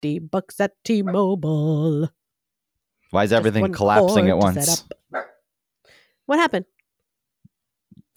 [0.00, 2.08] 50 bucks at T-Mobile.
[3.10, 5.26] Why is everything collapsing at cord to set once?
[6.26, 6.64] What happened?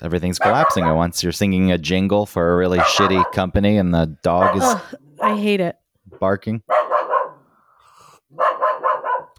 [0.02, 1.24] Everything's collapsing at once.
[1.24, 4.82] You're singing a jingle for a really shitty company, and the dog is Ugh,
[5.22, 5.76] I hate it.
[6.20, 6.62] barking.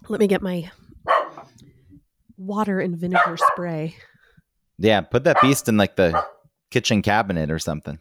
[0.07, 0.69] Let me get my
[2.37, 3.95] water and vinegar spray.
[4.77, 6.23] Yeah, put that beast in like the
[6.69, 7.97] kitchen cabinet or something.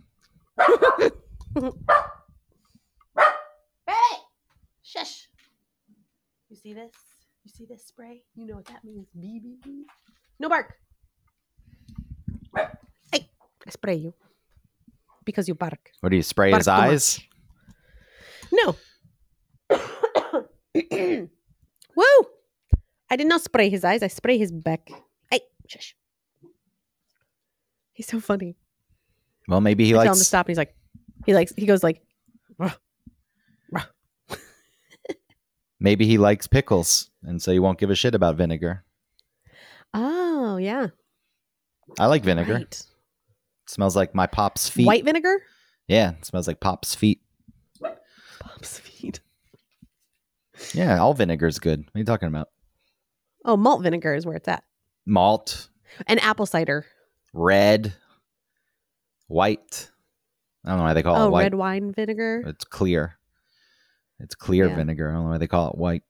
[4.94, 5.00] Hey!
[5.00, 5.28] Shush.
[6.48, 6.92] You see this?
[7.44, 8.22] You see this spray?
[8.34, 9.08] You know what that means.
[9.18, 9.84] Bee, bee, bee.
[10.38, 10.74] No bark.
[13.12, 13.28] Hey,
[13.66, 14.14] I spray you.
[15.24, 15.90] Because you bark.
[16.00, 17.20] What do you spray his Bark too eyes?
[18.52, 18.76] No.
[21.96, 22.26] Woo!
[23.10, 24.02] I did not spray his eyes.
[24.02, 24.88] I spray his back.
[25.30, 25.96] Hey, shush.
[27.92, 28.56] He's so funny.
[29.48, 30.74] Well, maybe he I tell him to stop, and he's like,
[31.26, 32.02] he likes, he goes like,
[35.80, 38.84] Maybe he likes pickles, and so you won't give a shit about vinegar.
[39.92, 40.88] oh yeah,
[41.98, 42.54] I like vinegar.
[42.54, 42.62] Right.
[42.62, 42.86] It
[43.66, 44.86] smells like my pop's feet.
[44.86, 45.36] White vinegar.
[45.88, 47.20] Yeah, it smells like pop's feet.
[48.40, 49.20] Pop's feet.
[50.72, 51.80] Yeah, all vinegar's good.
[51.80, 52.48] What are you talking about?
[53.44, 54.64] Oh, malt vinegar is where it's at,
[55.06, 55.68] Malt,
[56.06, 56.86] and apple cider.
[57.32, 57.92] red,
[59.28, 59.90] white.
[60.64, 61.42] I don't know why they call oh, it white.
[61.42, 62.42] red wine vinegar.
[62.46, 63.18] It's clear.
[64.20, 64.76] It's clear Yeah.
[64.76, 65.10] vinegar.
[65.10, 66.02] I don't know why they call it white.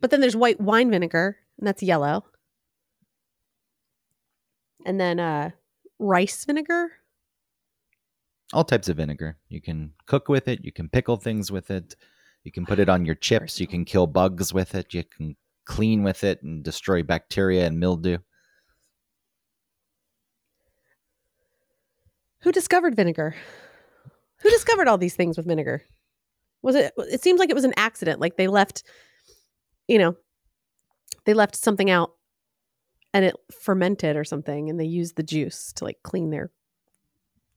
[0.00, 2.24] But then there's white wine vinegar, and that's yellow.
[4.84, 5.50] And then uh
[5.98, 6.90] rice vinegar.
[8.52, 9.38] All types of vinegar.
[9.48, 10.64] You can cook with it.
[10.64, 11.94] You can pickle things with it.
[12.44, 13.60] You can put it on your chips.
[13.60, 14.92] You can kill bugs with it.
[14.92, 18.18] You can clean with it and destroy bacteria and mildew.
[22.40, 23.36] Who discovered vinegar?
[24.42, 25.82] Who discovered all these things with vinegar?
[26.62, 28.20] Was it it seems like it was an accident.
[28.20, 28.82] Like they left
[29.88, 30.16] you know,
[31.24, 32.12] they left something out
[33.12, 36.50] and it fermented or something and they used the juice to like clean their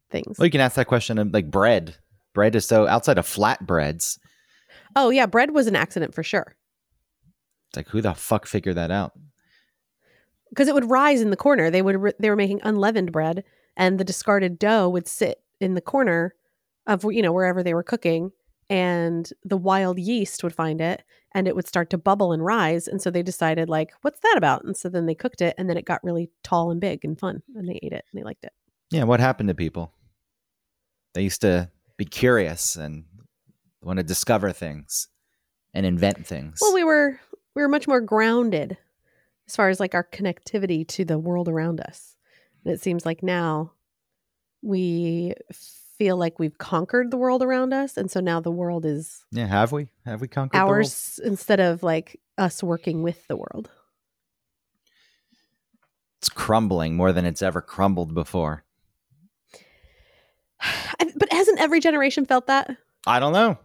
[0.09, 0.37] things.
[0.37, 1.95] Well, you can ask that question of like bread.
[2.33, 4.19] Bread is so outside of flatbreads.
[4.95, 6.55] oh yeah, bread was an accident for sure.
[7.69, 9.13] It's like who the fuck figured that out?
[10.55, 11.69] because it would rise in the corner.
[11.69, 13.43] They would they were making unleavened bread,
[13.75, 16.33] and the discarded dough would sit in the corner
[16.87, 18.31] of you know wherever they were cooking,
[18.69, 21.03] and the wild yeast would find it,
[21.33, 22.87] and it would start to bubble and rise.
[22.87, 24.63] And so they decided like, what's that about?
[24.63, 27.19] And so then they cooked it, and then it got really tall and big and
[27.19, 28.53] fun, and they ate it and they liked it.
[28.91, 29.91] Yeah, what happened to people?
[31.13, 33.05] They used to be curious and
[33.81, 35.07] want to discover things
[35.73, 36.59] and invent things.
[36.61, 37.19] Well, we were
[37.55, 38.77] we were much more grounded
[39.47, 42.15] as far as like our connectivity to the world around us.
[42.63, 43.73] And it seems like now
[44.61, 45.33] we
[45.97, 49.47] feel like we've conquered the world around us and so now the world is yeah,
[49.47, 49.87] have we?
[50.05, 50.77] Have we conquered the world?
[50.77, 53.69] ours instead of like us working with the world.
[56.19, 58.63] It's crumbling more than it's ever crumbled before.
[61.17, 62.75] But hasn't every generation felt that?
[63.07, 63.57] I don't know.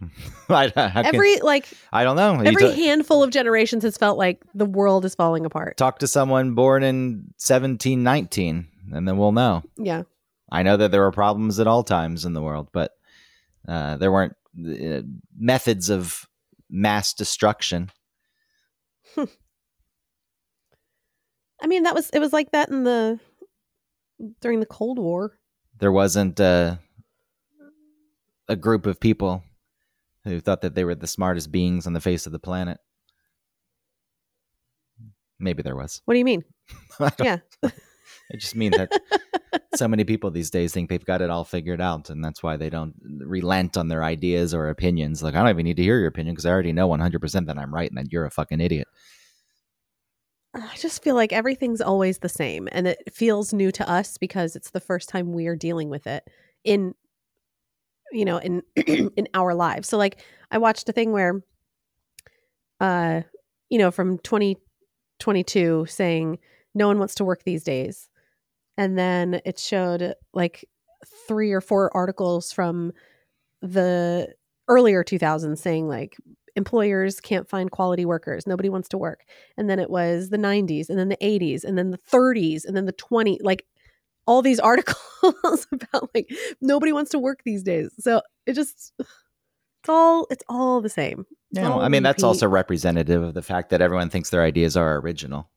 [0.48, 2.40] I, can- Every like I don't know.
[2.40, 5.76] Every ta- handful of generations has felt like the world is falling apart.
[5.76, 9.62] talk to someone born in 1719 and then we'll know.
[9.76, 10.02] Yeah.
[10.50, 12.92] I know that there were problems at all times in the world, but
[13.66, 15.02] uh, there weren't uh,
[15.38, 16.26] methods of
[16.70, 17.90] mass destruction.
[21.60, 23.18] I mean that was it was like that in the
[24.40, 25.38] during the Cold War.
[25.78, 26.76] There wasn't uh,
[28.48, 29.42] a group of people
[30.24, 32.78] who thought that they were the smartest beings on the face of the planet.
[35.38, 36.02] Maybe there was.
[36.04, 36.44] What do you mean?
[37.20, 37.38] Yeah.
[38.32, 38.92] I just mean that
[39.74, 42.56] so many people these days think they've got it all figured out, and that's why
[42.56, 45.22] they don't relent on their ideas or opinions.
[45.22, 47.58] Like, I don't even need to hear your opinion because I already know 100% that
[47.58, 48.88] I'm right and that you're a fucking idiot.
[50.54, 54.56] I just feel like everything's always the same and it feels new to us because
[54.56, 56.24] it's the first time we are dealing with it
[56.64, 56.94] in
[58.12, 59.88] you know in in our lives.
[59.88, 60.20] So like
[60.50, 61.42] I watched a thing where
[62.80, 63.22] uh
[63.68, 66.38] you know from 2022 saying
[66.74, 68.08] no one wants to work these days.
[68.78, 70.66] And then it showed like
[71.26, 72.92] three or four articles from
[73.60, 74.34] the
[74.68, 76.16] earlier 2000s saying like
[76.56, 78.46] employers can't find quality workers.
[78.46, 79.24] Nobody wants to work
[79.56, 82.76] and then it was the 90s and then the 80s and then the 30s and
[82.76, 83.66] then the 20 like
[84.26, 89.88] all these articles about like nobody wants to work these days so it just it's
[89.88, 93.70] all it's all the same Yeah, all I mean that's also representative of the fact
[93.70, 95.48] that everyone thinks their ideas are original.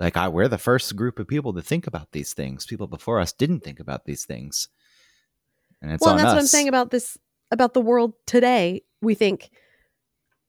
[0.00, 2.64] Like, I, we're the first group of people to think about these things.
[2.64, 4.68] People before us didn't think about these things,
[5.82, 6.32] and it's well that's us.
[6.32, 7.18] what i'm saying about this
[7.50, 9.50] about the world today, we think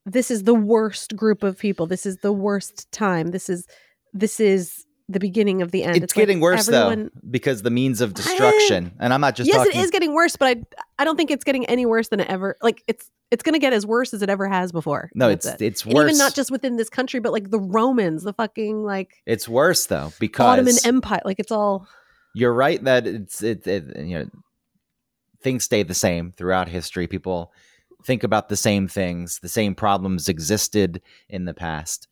[0.05, 1.85] this is the worst group of people.
[1.85, 3.27] This is the worst time.
[3.31, 3.67] This is
[4.13, 6.03] this is the beginning of the end.
[6.03, 9.47] It's, getting like worse everyone- though because the means of destruction, and I'm not just
[9.47, 9.79] yes, talking.
[9.79, 10.63] it is getting worse, but I
[10.99, 12.57] I don't think it's getting any worse than it ever.
[12.61, 15.09] Like it's it's going to get as worse as it ever has before.
[15.15, 15.61] No, it's it.
[15.61, 16.09] it's And worse.
[16.11, 19.85] even not just within this country, but like the Romans, the fucking like it's worse
[19.85, 21.21] though because Ottoman Empire.
[21.25, 21.87] Like it's all
[22.33, 24.25] you're right that it's it, it you know
[25.41, 27.51] things stay the same throughout history people
[28.05, 32.07] think about the same things the same problems existed in the past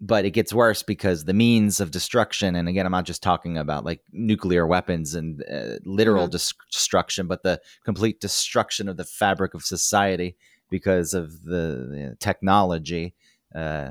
[0.00, 3.56] but it gets worse because the means of destruction and again i'm not just talking
[3.56, 6.32] about like nuclear weapons and uh, literal Mhm.
[6.32, 10.36] dis- destruction but the complete destruction of the fabric of society
[10.68, 13.14] because of the, the technology
[13.54, 13.90] uh,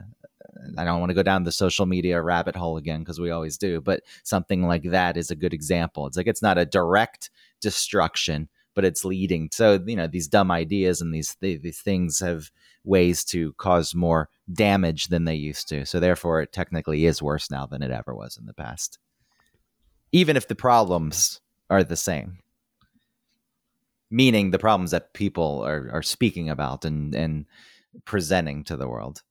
[0.77, 3.57] I don't want to go down the social media rabbit hole again because we always
[3.57, 6.07] do, but something like that is a good example.
[6.07, 7.29] It's like it's not a direct
[7.61, 9.49] destruction, but it's leading.
[9.51, 12.51] So you know these dumb ideas and these th- these things have
[12.83, 15.85] ways to cause more damage than they used to.
[15.85, 18.99] So therefore, it technically is worse now than it ever was in the past,
[20.11, 22.39] even if the problems are the same.
[24.11, 27.45] Meaning the problems that people are, are speaking about and, and
[28.05, 29.23] presenting to the world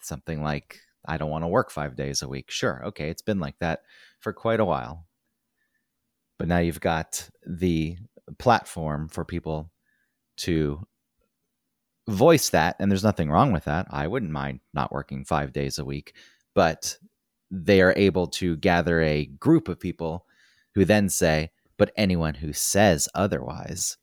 [0.00, 2.50] something like I don't want to work five days a week.
[2.50, 3.82] Sure, okay, it's been like that
[4.20, 5.06] for quite a while.
[6.38, 7.96] But now you've got the
[8.38, 9.70] platform for people
[10.38, 10.86] to
[12.08, 13.86] voice that, and there's nothing wrong with that.
[13.90, 16.14] I wouldn't mind not working five days a week,
[16.54, 16.96] but
[17.50, 20.26] they are able to gather a group of people
[20.74, 23.96] who then say, but anyone who says otherwise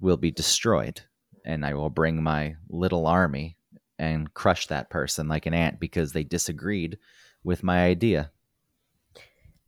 [0.00, 1.00] will be destroyed.
[1.44, 3.56] And I will bring my little army
[3.98, 6.98] and crush that person like an ant because they disagreed
[7.42, 8.30] with my idea.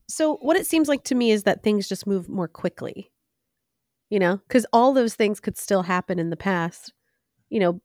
[0.09, 3.11] so what it seems like to me is that things just move more quickly.
[4.11, 6.93] You know, because all those things could still happen in the past.
[7.50, 7.81] You know,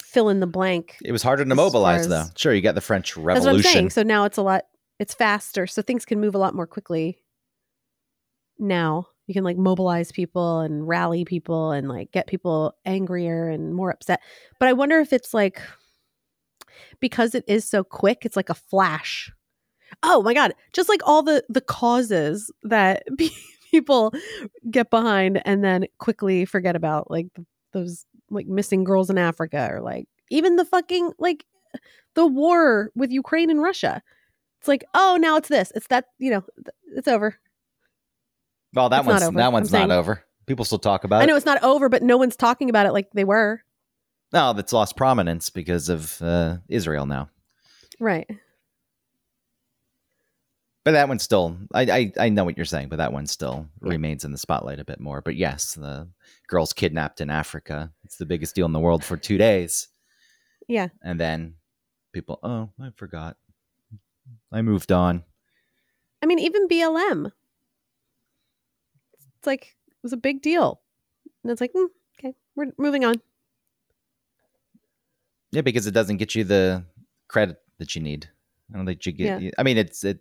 [0.00, 0.96] fill in the blank.
[1.04, 2.24] It was harder to mobilize, as- though.
[2.36, 3.70] Sure, you got the French That's what I'm Revolution.
[3.72, 3.90] saying.
[3.90, 4.62] So now it's a lot.
[4.98, 7.18] It's faster, so things can move a lot more quickly.
[8.58, 13.74] Now you can like mobilize people and rally people and like get people angrier and
[13.74, 14.20] more upset.
[14.58, 15.60] But I wonder if it's like
[17.00, 19.30] because it is so quick, it's like a flash.
[20.02, 20.54] Oh my god!
[20.72, 23.04] Just like all the the causes that
[23.70, 24.12] people
[24.70, 27.26] get behind and then quickly forget about, like
[27.72, 31.44] those like missing girls in Africa or like even the fucking like
[32.14, 34.02] the war with Ukraine and Russia.
[34.60, 35.70] It's like, oh, now it's this.
[35.74, 36.44] It's that, you know,
[36.94, 37.36] it's over.
[38.74, 40.22] well, that It's one's that I'm one's not saying- over.
[40.46, 41.22] People still talk about it.
[41.24, 43.60] I know it's not over, but no one's talking about it like they were.
[44.32, 47.30] No, that's lost prominence because of uh, Israel now.
[47.98, 48.28] Right.
[50.86, 53.66] But that one still, I, I, I know what you're saying, but that one still
[53.82, 53.90] Yeah.
[53.90, 55.20] remains in the spotlight a bit more.
[55.20, 56.06] But yes, the
[56.46, 57.92] girls kidnapped in Africa.
[58.04, 59.88] It's the biggest deal in the world for two days.
[60.68, 60.90] Yeah.
[61.02, 61.54] And then
[62.12, 63.36] people, oh, I forgot.
[64.52, 65.24] I moved on.
[66.22, 67.32] I mean, even BLM.
[69.38, 70.80] It's like, it was a big deal.
[71.42, 71.88] And it's like, mm,
[72.20, 73.20] okay, we're moving on.
[75.50, 76.84] Yeah, because it doesn't get you the
[77.26, 78.30] credit that you need.
[78.72, 79.42] I don't think you get.
[79.42, 79.50] Yeah.
[79.58, 80.20] I mean, it's it,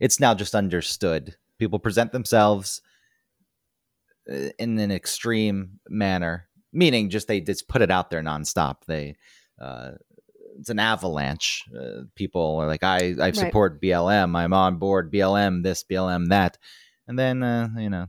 [0.00, 1.36] it's now just understood.
[1.58, 2.82] People present themselves
[4.30, 8.84] uh, in an extreme manner, meaning just they just put it out there nonstop.
[8.86, 9.16] They,
[9.60, 9.92] uh,
[10.58, 11.64] it's an avalanche.
[11.78, 14.36] Uh, people are like, I I support BLM.
[14.36, 15.62] I'm on board BLM.
[15.62, 16.58] This BLM that,
[17.08, 18.06] and then uh, you know,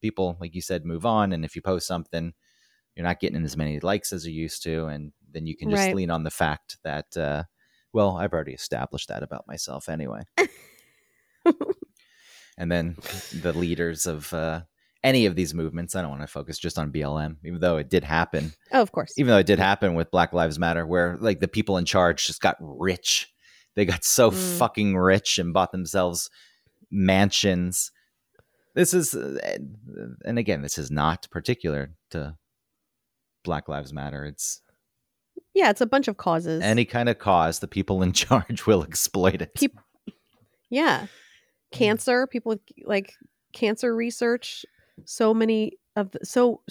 [0.00, 1.32] people like you said move on.
[1.32, 2.32] And if you post something,
[2.96, 5.82] you're not getting as many likes as you used to, and then you can just
[5.84, 5.94] Right.
[5.94, 7.44] lean on the fact that, uh,
[7.92, 10.22] well, I've already established that about myself anyway.
[12.58, 12.96] and then
[13.40, 14.62] the leaders of uh,
[15.04, 17.88] any of these movements, I don't want to focus just on BLM, even though it
[17.90, 18.52] did happen.
[18.72, 19.12] Oh, of course.
[19.16, 22.26] Even though it did happen with Black Lives Matter, where like the people in charge
[22.26, 23.28] just got rich.
[23.74, 24.58] They got so Mm.
[24.58, 26.28] fucking rich and bought themselves
[26.90, 27.90] mansions.
[28.74, 29.38] This is, uh,
[30.24, 32.36] and again, this is not particular to
[33.44, 34.24] Black Lives Matter.
[34.24, 34.60] It's
[35.54, 36.62] Yeah, it's a bunch of causes.
[36.62, 39.54] any kind of cause, the people in charge will exploit it.
[39.54, 39.78] Peop-
[40.70, 41.06] yeah.
[41.72, 43.14] Cancer, people with like
[43.52, 44.64] cancer research,
[45.04, 46.62] so many of the so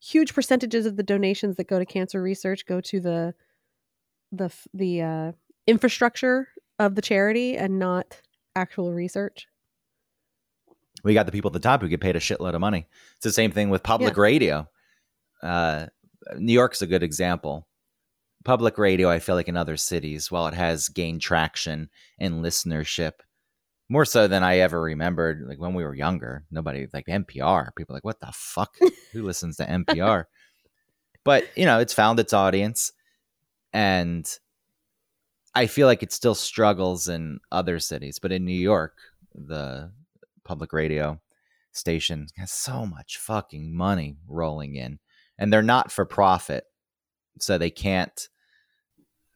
[0.00, 3.34] huge percentages of the donations that go to cancer research go to the
[4.32, 5.32] the the uh
[5.66, 8.20] infrastructure of the charity and not
[8.56, 9.46] actual research.
[11.04, 12.86] we got the people at the top who get paid a shitload of money.
[13.16, 14.68] It's the same thing with public radio.
[15.42, 15.86] Uh,
[16.36, 17.66] New York's a good example.
[18.44, 23.12] Public radio, I feel like in other cities, while it has gained traction and listenership,
[23.90, 25.42] more so than I ever remembered.
[25.46, 27.70] Like when we were younger, nobody like NPR.
[27.76, 28.76] People like, what the fuck?
[29.12, 30.24] Who listens to NPR?
[31.24, 32.92] but you know, it's found its audience,
[33.72, 34.26] and
[35.54, 38.20] I feel like it still struggles in other cities.
[38.20, 38.96] But in New York,
[39.34, 39.92] the
[40.44, 41.20] public radio
[41.72, 45.00] station has so much fucking money rolling in,
[45.36, 46.62] and they're not for profit,
[47.40, 48.28] so they can't.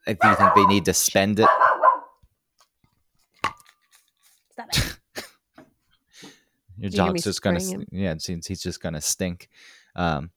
[0.07, 1.49] I do think they need to spend it?
[4.55, 4.97] Stop it.
[6.77, 7.87] Your Do you dog's just gonna, him?
[7.93, 9.49] yeah, it seems he's just gonna stink.
[9.95, 10.31] Um,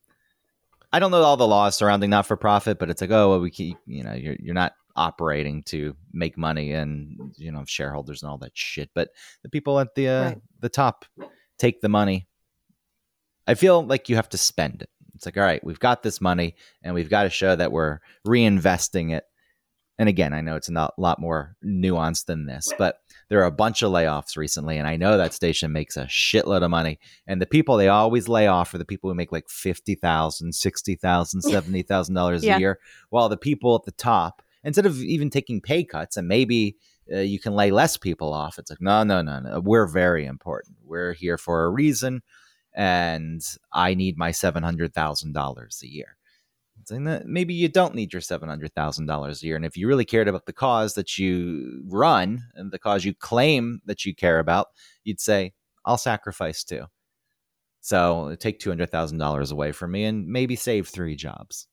[0.94, 3.40] I don't know all the laws surrounding not for profit, but it's like, oh, well,
[3.40, 8.22] we keep, you know, you're you're not operating to make money and you know shareholders
[8.24, 8.90] and all that shit.
[8.94, 9.10] But
[9.44, 10.42] the people at the uh, Right.
[10.60, 11.06] the top
[11.58, 12.28] take the money.
[13.48, 14.90] I feel like you have to spend it.
[15.16, 18.00] It's like, all right, we've got this money, and we've got to show that we're
[18.28, 19.24] reinvesting it.
[19.98, 23.46] And again, I know it's not a lot more nuanced than this, but there are
[23.46, 27.00] a bunch of layoffs recently, and I know that station makes a shitload of money.
[27.28, 30.54] And the people they always lay off are the people who make like fifty thousand,
[30.54, 32.56] sixty thousand, seventy thousand dollars Yeah.
[32.56, 32.80] a year,
[33.10, 36.78] while the people at the top, instead of even taking pay cuts, and maybe
[37.14, 39.60] uh, you can lay less people off, it's like no, no, no, no.
[39.60, 40.78] We're very important.
[40.86, 42.22] We're here for a reason,
[42.74, 43.42] and
[43.74, 46.18] I need my seven hundred thousand dollars a year.
[46.92, 49.78] Like, "No, maybe you don't need your seven hundred thousand dollars a year, and if
[49.78, 54.06] you really cared about the cause that you run and the cause you claim that
[54.06, 54.68] you care about,
[55.04, 55.54] you'd say,
[55.86, 56.86] "I'll sacrifice too."
[57.82, 61.68] So take two hundred thousand dollars away from me, and maybe save three jobs.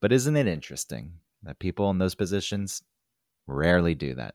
[0.00, 2.82] But isn't it interesting that people in those positions
[3.46, 4.34] rarely do that?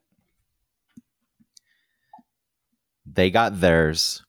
[3.06, 4.24] They got theirs.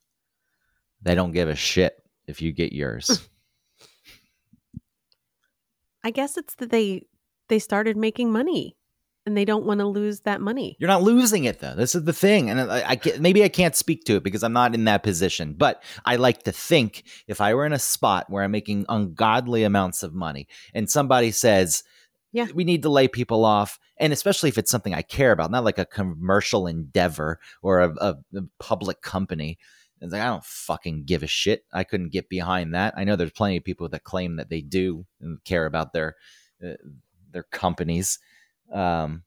[1.03, 1.97] They don't give a shit
[2.27, 3.29] if you get yours.
[6.05, 7.07] I guess it's that they
[7.49, 8.77] they started making money
[9.27, 10.77] and they don't want to lose that money.
[10.81, 11.75] You're not losing it though.
[11.75, 14.43] This is the thing, and I, I can't, maybe I can't speak to it because
[14.43, 15.55] I'm not in that position.
[15.57, 19.63] But I like to think if I were in a spot where I'm making ungodly
[19.65, 21.83] amounts of money, and somebody says,
[22.33, 22.47] Yeah.
[22.55, 25.65] we need to lay people off," and especially if it's something I care about, not
[25.65, 29.59] like a commercial endeavor or a, a, a public company.
[30.01, 31.65] It's like I don't fucking give a shit.
[31.73, 32.95] I couldn't get behind that.
[32.97, 36.17] I know there's plenty of people that claim that they do and care about their
[36.65, 36.75] uh,
[37.31, 38.19] their companies.
[38.73, 39.25] Um,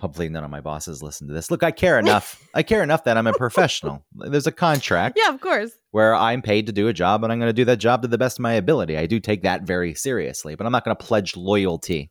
[0.00, 1.50] hopefully, none of my bosses listen to this.
[1.50, 2.42] Look, I care enough.
[2.54, 4.04] I care enough that I'm a professional.
[4.14, 5.72] There's a contract Yeah, of course.
[5.92, 8.08] where I'm paid to do a job, and I'm going to do that job to
[8.08, 8.96] the best of my ability.
[8.98, 12.10] I do take that very seriously, but I'm not going to pledge loyalty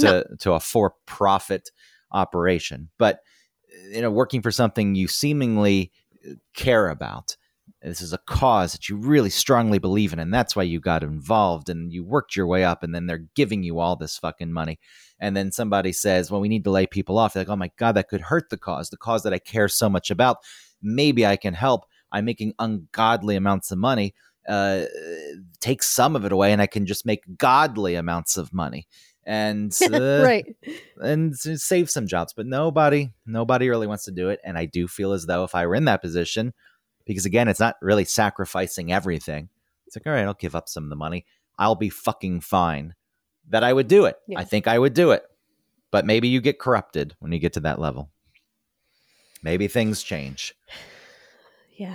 [0.00, 1.70] to to a for profit
[2.12, 2.88] operation.
[2.98, 3.20] But
[3.92, 5.92] you know, working for something you seemingly
[6.54, 7.36] care about.
[7.82, 11.04] This is a cause that you really strongly believe in, and that's why you got
[11.04, 14.52] involved and you worked your way up, and then they're giving you all this fucking
[14.52, 14.78] money.
[15.20, 17.34] And then somebody says, Well, we need to lay people off.
[17.34, 19.68] They're like, Oh my God, that could hurt the cause, the cause that I care
[19.68, 20.38] so much about.
[20.82, 21.84] Maybe I can help.
[22.10, 24.14] I'm making ungodly amounts of money.
[24.48, 24.84] Uh,
[25.60, 28.88] take some of it away, and I can just make godly amounts of money.
[29.28, 30.56] And uh, right.
[30.96, 32.32] and save some jobs.
[32.32, 34.40] But nobody, nobody really wants to do it.
[34.42, 36.54] And I do feel as though if I were in that position,
[37.04, 39.50] because again, it's not really sacrificing everything.
[39.86, 41.26] It's like, all right, I'll give up some of the money.
[41.58, 42.94] I'll be fucking fine.
[43.50, 44.16] That I would do it.
[44.26, 44.40] Yeah.
[44.40, 45.22] I think I would do it.
[45.90, 48.10] But maybe you get corrupted when you get to that level.
[49.42, 50.54] Maybe things change.
[51.76, 51.94] Yeah.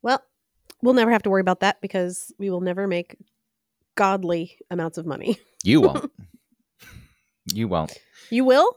[0.00, 0.22] Well,
[0.82, 3.16] we'll never have to worry about that because we will never make
[3.96, 5.38] godly amounts of money.
[5.64, 6.12] You won't.
[7.52, 7.96] you won't.
[8.30, 8.76] You will?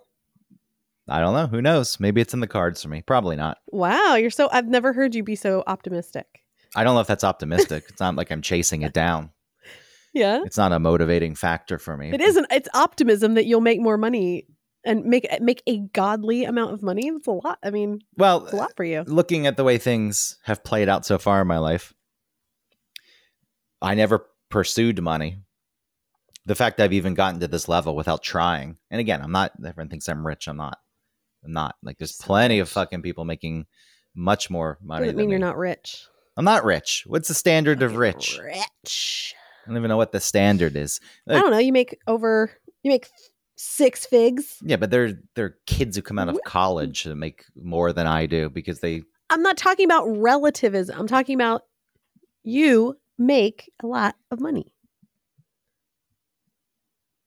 [1.08, 1.48] I don't know.
[1.48, 2.00] Who knows?
[2.00, 3.01] Maybe it's in the cards for me.
[3.01, 3.58] Probably not.
[3.72, 6.44] Wow, you're so I've never heard you be so optimistic.
[6.75, 7.86] I don't know if that's optimistic.
[7.89, 9.32] it's not like I'm chasing it down.
[10.12, 10.41] Yeah.
[10.44, 12.12] It's not a motivating factor for me.
[12.12, 14.48] It isn't it's optimism that you'll make more money
[14.89, 17.10] and make make a godly amount of money.
[17.12, 17.60] That's a lot.
[17.63, 19.03] I mean, Well, it's a lot for you.
[19.08, 21.93] looking at the way things have played out so far in my life,
[23.81, 25.38] I never pursued money.
[26.46, 29.51] The fact I've even gotten to this level without trying, and again, I'm not.
[29.63, 30.48] Everyone thinks I'm rich.
[30.48, 30.79] I'm not.
[31.46, 31.75] I'm not.
[31.84, 33.67] Like, there's plenty of fucking people making
[34.15, 35.05] much more money.
[35.05, 36.05] Doesn't mean you're not rich.
[36.36, 37.03] I'm not rich.
[37.05, 38.39] What's the standard of rich?
[38.43, 39.36] Rich.
[39.63, 41.00] I don't even know what the standard is.
[41.27, 41.60] I don't know.
[41.60, 42.50] You make over
[42.81, 43.08] you make
[43.62, 44.58] six figs.
[44.63, 48.25] Yeah, but they're they're kids who come out of college that make more than I
[48.25, 50.98] do because they I'm not talking about relativism.
[50.98, 51.63] I'm talking about
[52.44, 54.74] you make a lot of money.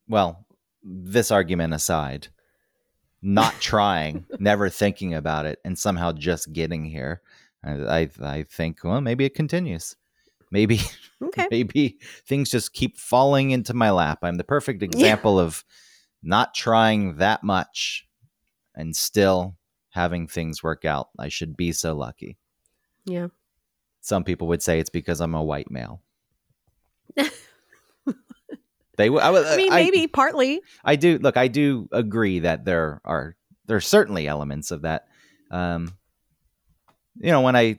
[0.08, 0.44] well,
[0.82, 2.28] this argument aside,
[3.22, 7.22] not trying, never thinking about it, and somehow just getting here,
[7.64, 7.70] I,
[8.00, 9.96] I, I think, well, maybe it continues.
[10.50, 10.80] Maybe,
[11.22, 11.46] Okay.
[11.50, 14.18] maybe things just keep falling into my lap.
[14.22, 15.64] I'm the perfect example of
[16.22, 18.06] not trying that much
[18.74, 19.56] and still
[19.90, 21.08] having things work out.
[21.18, 22.38] I should be so lucky.
[23.04, 23.28] Yeah.
[24.00, 26.00] Some people would say it's because I'm a white male.
[27.16, 30.60] they, I, would- I mean, I- maybe partly.
[30.84, 31.36] I do look.
[31.36, 33.36] I do agree that there are
[33.66, 35.06] there are certainly elements of that.
[35.50, 35.94] Um,
[37.18, 37.78] you know, when I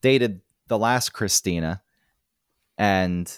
[0.00, 1.82] dated the last Christina,
[2.78, 3.30] and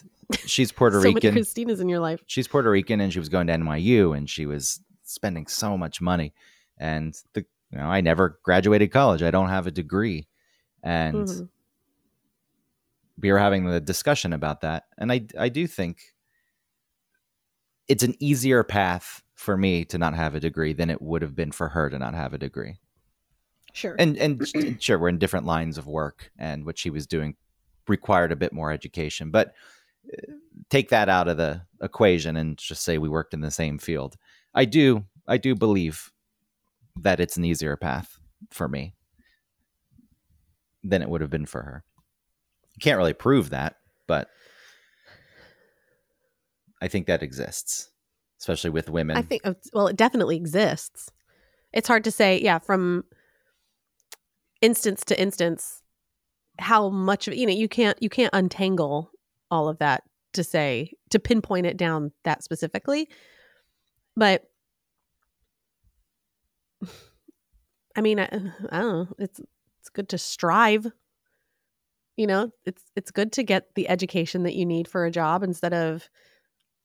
[0.47, 1.35] she's Puerto so Rican.
[1.35, 2.23] Christinas in your life.
[2.27, 6.01] she's Puerto Rican, and she was going to NYU, and she was spending so much
[6.01, 6.33] money.
[6.79, 9.23] And the you know, I never graduated college.
[9.23, 10.29] I don't have a degree,
[10.83, 11.49] and Mhm.
[13.21, 16.15] we were having the discussion about that and i i do think
[17.89, 21.35] it's an easier path for me to not have a degree than it would have
[21.35, 22.79] been for her to not have a degree
[23.73, 23.97] Sure.
[23.99, 24.47] and and
[24.83, 27.37] sure we're in different lines of work and what she was doing
[27.89, 29.55] required a bit more education but
[30.71, 34.17] take that out of the equation and just say we worked in the same field.
[34.55, 36.13] I do i do believe
[36.95, 38.17] that it's an easier path
[38.51, 38.95] for me
[40.85, 41.85] than it would have been for her.
[42.75, 44.29] You can't really prove that but
[46.81, 47.91] i think that exists
[48.47, 49.17] especially with women.
[49.17, 51.11] I think, uh, well, it definitely exists.
[51.73, 53.05] It's hard to say, yeah, from
[54.61, 55.83] instance to instance,
[56.59, 59.11] how much of you know you can't you can't untangle
[59.51, 60.03] all of that
[60.35, 63.09] to say to pinpoint it down that specifically.
[64.17, 64.45] But
[67.97, 68.25] I mean, I,
[68.71, 69.09] I don't know.
[69.19, 69.41] It's
[69.81, 70.87] it's good to strive.
[72.17, 75.43] You know, it's it's good to get the education that you need for a job
[75.43, 76.09] instead of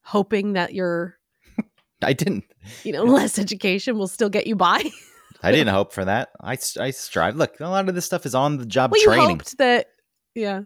[0.03, 1.17] hoping that your
[2.01, 2.43] i didn't
[2.83, 4.83] you know less education will still get you by.
[5.43, 6.29] I didn't hope for that.
[6.39, 7.35] I, I strive.
[7.35, 9.29] Look, a lot of this stuff is on the job well, you training.
[9.29, 9.87] hoped that,
[10.35, 10.61] yeah.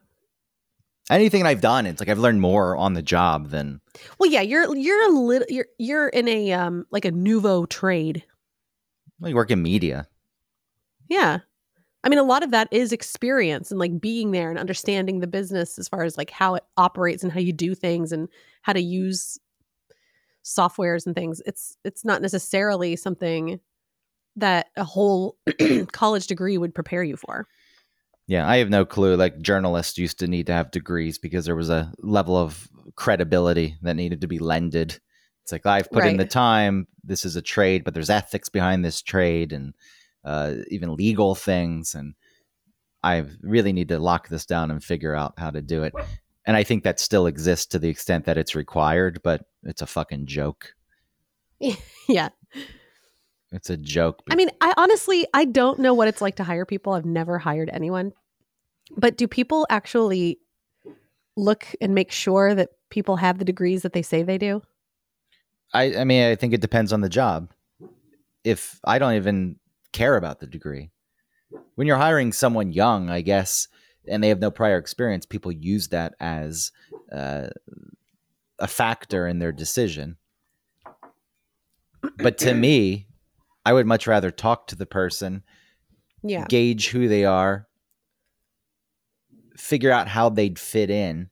[1.10, 3.80] Anything I've done, it's like I've learned more on the job than
[4.20, 8.24] Well, yeah, you're you're a little you're you're in a um like a nouveau trade.
[9.20, 10.08] well, you work in media.
[11.08, 11.40] Yeah.
[12.04, 15.28] I mean, a lot of that is experience and like being there and understanding the
[15.28, 18.30] business as far as like how it operates and how you do things and
[18.62, 19.40] how to use
[20.44, 21.42] softwares and things.
[21.46, 23.60] It's it's not necessarily something
[24.36, 25.38] that a whole
[25.92, 27.48] college degree would prepare you for.
[28.28, 29.16] Yeah, I have no clue.
[29.16, 33.78] Like journalists used to need to have degrees because there was a level of credibility
[33.84, 35.00] that needed to be lended.
[35.44, 36.88] It's like I've put in the time.
[37.04, 39.76] This is a trade, but there's ethics behind this trade and
[40.24, 41.94] uh, even legal things.
[41.94, 42.16] And
[43.04, 45.94] I really need to lock this down and figure out how to do it.
[46.48, 49.88] And I think that still exists to the extent that it's required, but it's a
[49.88, 50.74] fucking joke.
[52.10, 52.30] yeah.
[53.56, 54.22] It's a joke.
[54.30, 56.94] I mean, I honestly I don't know what it's like to hire people.
[56.94, 58.14] I've never hired anyone.
[58.98, 60.40] But do people actually
[61.36, 64.62] look and make sure that people have the degrees that they say they do?
[65.74, 67.52] I, I mean, I think it depends on the job.
[68.44, 69.58] If I don't even
[69.92, 70.92] care about the degree,
[71.76, 73.68] when you're hiring someone young, I guess,
[74.08, 76.72] and they have no prior experience, people use that as
[77.12, 77.48] uh,
[78.60, 80.18] a factor in their decision.
[82.18, 83.08] But to me,
[83.66, 85.44] I would much rather talk to the person,
[86.24, 86.46] Yeah.
[86.48, 87.68] gauge who they are,
[89.58, 91.30] figure out how they'd fit in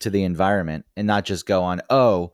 [0.00, 2.32] to the environment, and not just go on, oh,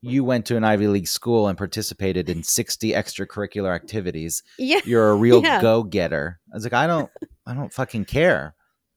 [0.00, 4.42] you went to an Ivy League school and participated in 60 extracurricular activities.
[4.58, 4.80] Yeah.
[4.84, 5.62] You're a real Yeah.
[5.62, 6.40] go-getter.
[6.52, 7.10] I was like, I don't
[7.46, 8.54] I don't fucking care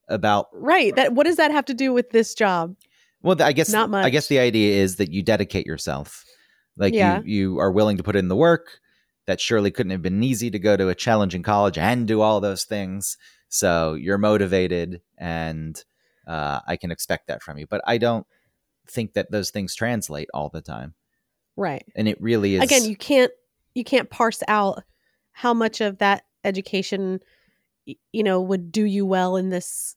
[0.08, 0.94] about Right.
[0.96, 2.74] That what does that have to do with this job?
[3.22, 4.04] well, I guess Not much.
[4.04, 6.24] I guess the idea is that you dedicate yourself.
[6.76, 7.20] Like Yeah.
[7.24, 8.80] you you are willing to put in the work.
[9.28, 12.40] That surely couldn't have been easy to go to a challenging college and do all
[12.40, 13.16] those things.
[13.50, 15.80] So you're motivated, and
[16.26, 17.66] uh, I can expect that from you.
[17.66, 18.26] But I don't
[18.90, 20.94] think that those things translate all the time,
[21.56, 21.84] Right.
[21.94, 22.62] and it really is.
[22.62, 23.30] Again, you can't
[23.74, 24.82] you can't parse out
[25.32, 27.20] how much of that education
[27.84, 29.94] you know would do you well in this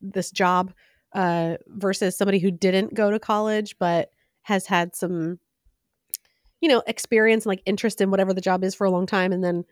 [0.00, 0.72] this job
[1.12, 4.10] uh versus somebody who didn't go to college but
[4.42, 5.38] has had some
[6.62, 9.32] you know experience and like interest in whatever the job is for a long time
[9.32, 9.64] and then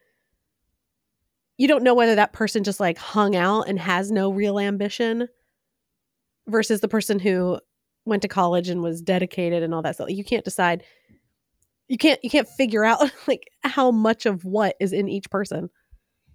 [1.57, 5.29] you don't know whether that person just like hung out and has no real ambition
[6.49, 7.59] versus the person who
[8.05, 10.83] went to college and was dedicated and all that stuff you can't decide
[11.89, 15.71] you can't you can't figure out like how much of what is in each person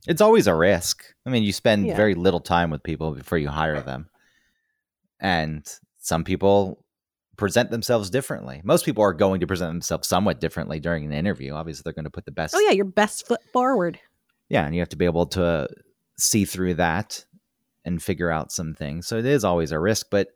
[0.07, 1.03] It's always a risk.
[1.25, 1.95] I mean, you spend Yeah.
[1.95, 4.07] very little time with people before you hire them.
[5.19, 5.65] And
[5.97, 6.85] some people
[7.38, 8.62] present themselves differently.
[8.63, 11.54] Most people are going to present themselves somewhat differently during an interview.
[11.54, 12.56] Obviously, they're going to put the best.
[12.56, 14.00] oh yeah your best foot forward
[14.50, 14.65] Yeah.
[14.65, 15.67] And you have to be able to
[16.17, 17.26] see through that
[17.84, 19.08] and figure out some things.
[19.08, 20.08] So it is always a risk.
[20.10, 20.30] But,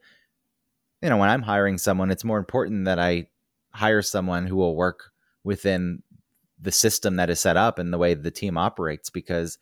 [1.01, 3.27] you know, when I'm hiring someone, it's more important that I
[3.71, 5.11] hire someone who will work
[5.43, 6.03] within
[6.59, 9.57] the system that is set up and the way the team operates because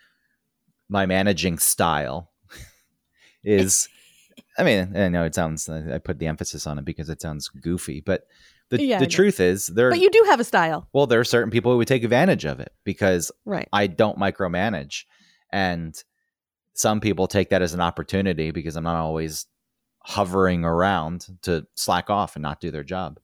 [0.89, 2.31] my managing style
[3.43, 3.87] is
[4.57, 7.47] I mean, I know it sounds I put the emphasis on it because it sounds
[7.49, 8.27] goofy, but
[8.69, 10.89] the, Yeah, the truth is there But you do have a style.
[10.93, 13.69] well there are certain people who would take advantage of it because Right.
[13.71, 15.05] I don't micromanage.
[15.51, 15.95] And
[16.73, 19.45] some people take that as an opportunity because I'm not always
[19.99, 23.19] hovering around to slack off and not do their job.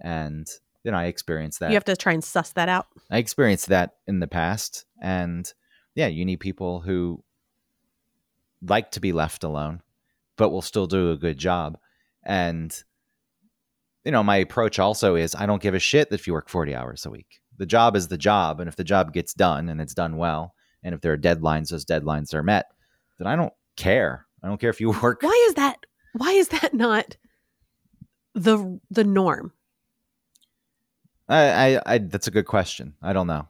[0.00, 0.46] And
[0.84, 1.70] you know, I experienced that.
[1.70, 2.86] You have to try and suss that out.
[3.10, 4.84] I experienced that in the past.
[5.02, 5.52] And
[5.96, 7.24] yeah, you need people who
[8.62, 9.82] like to be left alone,
[10.36, 11.78] but will still do a good job.
[12.24, 12.74] And,
[14.04, 16.74] you know, my approach also is I don't give a shit if you work 40
[16.74, 17.40] hours a week.
[17.58, 18.60] The job is the job.
[18.60, 21.70] And if the job gets done and it's done well, and if there are deadlines,
[21.70, 22.66] those deadlines are met,
[23.18, 24.26] then I don't care.
[24.42, 25.22] I don't care if you work.
[25.22, 25.78] Why is that?
[26.12, 27.16] Why is that not
[28.34, 29.52] the the norm?
[31.28, 32.94] I, I, I, that's a good question.
[33.02, 33.48] I don't know.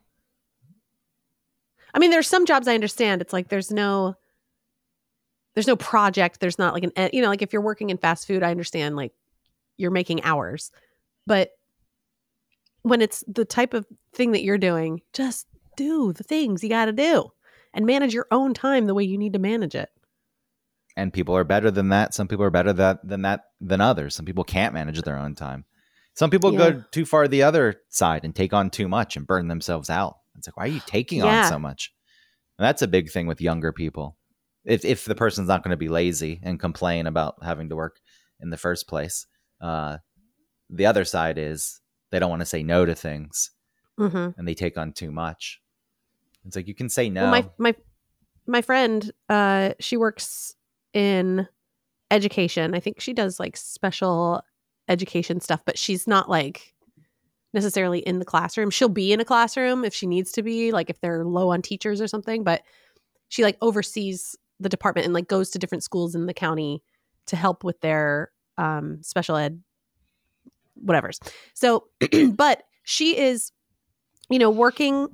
[1.93, 3.21] I mean, there's some jobs I understand.
[3.21, 4.17] It's like there's no
[5.57, 6.39] there's no project.
[6.39, 8.95] There's not like an you know like if you're working in fast food, I understand
[8.95, 9.13] like
[9.79, 10.71] you're making hours,
[11.27, 11.51] but
[12.83, 16.85] when it's the type of thing that you're doing, just do the things you got
[16.87, 17.33] to do
[17.75, 19.91] and manage your own time the way you need to manage it.
[20.99, 22.15] and people are better than that.
[22.15, 24.15] Some people are better that than that than others.
[24.15, 25.65] Some people can't manage their own time.
[26.15, 26.59] Some people Yeah.
[26.71, 30.17] go too far the other side and take on too much and burn themselves out.
[30.39, 31.45] It's like, why are you taking Yeah.
[31.45, 31.93] on so much?
[32.59, 34.16] And that's a big thing with younger people.
[34.67, 38.01] If if the person's not going to be lazy and complain about having to work
[38.41, 39.27] in the first place,
[39.61, 39.99] uh,
[40.69, 43.51] the other side is they don't want to say no to things
[43.99, 44.39] Mm-hmm.
[44.39, 45.59] and they take on too much.
[46.45, 47.23] It's like you can say no.
[47.23, 47.75] Well, my my
[48.47, 50.55] my friend, uh, she works
[50.93, 51.49] in
[52.11, 52.75] education.
[52.75, 54.43] I think she does like special
[54.87, 56.75] education stuff, but she's not like
[57.55, 58.69] necessarily in the classroom.
[58.69, 61.63] She'll be in a classroom if she needs to be, like if they're low on
[61.63, 62.45] teachers or something.
[62.45, 62.63] But
[63.29, 66.83] she like oversees the department and like goes to different schools in the county
[67.27, 69.63] to help with their um, special ed
[70.75, 71.21] whatever's.
[71.55, 71.89] So,
[72.35, 73.53] but she is,
[74.31, 75.09] you know, working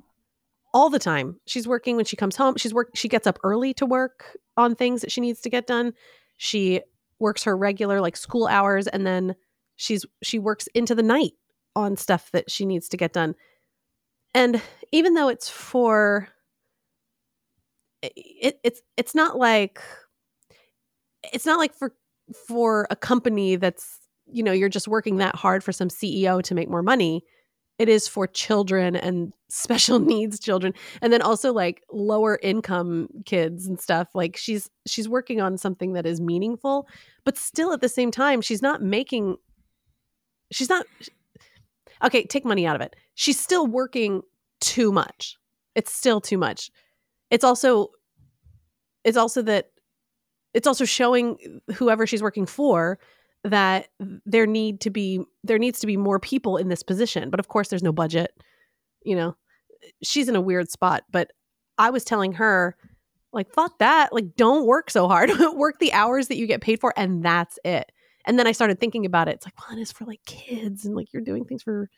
[0.73, 1.39] all the time.
[1.45, 2.55] She's working when she comes home.
[2.57, 5.67] She's work she gets up early to work on things that she needs to get
[5.67, 5.93] done.
[6.37, 6.81] She
[7.19, 9.35] works her regular like school hours and then
[9.75, 11.33] she's she works into the night
[11.75, 13.35] on stuff that she needs to get done.
[14.33, 16.27] And even though it's for
[18.03, 19.81] it, it's it's not like
[21.31, 21.93] it's not like for
[22.47, 26.55] for a company that's you know you're just working that hard for some CEO to
[26.55, 27.23] make more money.
[27.79, 30.73] It is for children and special needs children.
[31.01, 35.93] And then also like lower income kids and stuff like she's she's working on something
[35.93, 36.87] that is meaningful
[37.23, 39.37] but still at the same time she's not making
[40.51, 40.85] she's not
[42.03, 42.95] okay take money out of it.
[43.15, 44.23] She's still working
[44.59, 45.37] too much.
[45.75, 46.69] It's still too much
[47.33, 47.87] it's also
[49.03, 49.71] it's also that
[50.53, 52.99] it's also showing whoever she's working for
[53.43, 53.87] that
[54.25, 57.31] there need to be there needs to be more people in this position.
[57.31, 58.31] But of course there's no budget
[59.05, 59.35] you know?
[60.01, 61.31] She's in a weird spot but
[61.79, 62.77] i was telling her
[63.33, 64.13] like fuck that.
[64.13, 65.31] Like don't work so hard.
[65.55, 67.91] Work the hours that you get paid for and that's it.
[68.25, 69.35] And then i started thinking about it.
[69.37, 71.89] It's like well it is for like kids and like you're doing things for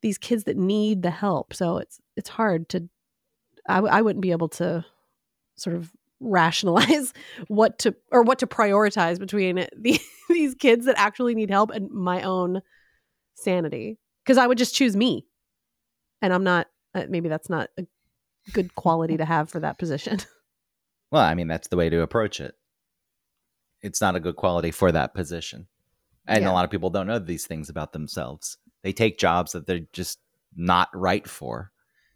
[0.00, 1.52] these kids that need the help.
[1.52, 2.88] So it's it's hard to
[3.68, 4.84] i, w- I wouldn't be able to
[5.56, 7.12] sort of rationalize
[7.48, 11.90] what to or what to prioritize between the, these kids that actually need help and
[11.90, 12.62] my own
[13.34, 15.26] sanity because i would just choose me
[16.22, 17.86] and i'm not uh, maybe that's not a
[18.52, 20.18] good quality to have for that position
[21.12, 22.56] Well, I mean, that's the way to approach it.
[23.80, 25.68] It's not a good quality for that position.
[26.26, 26.50] And Yeah.
[26.50, 28.58] a lot of people don't know these things about themselves.
[28.82, 30.18] They take jobs that they're just
[30.56, 31.70] not right for.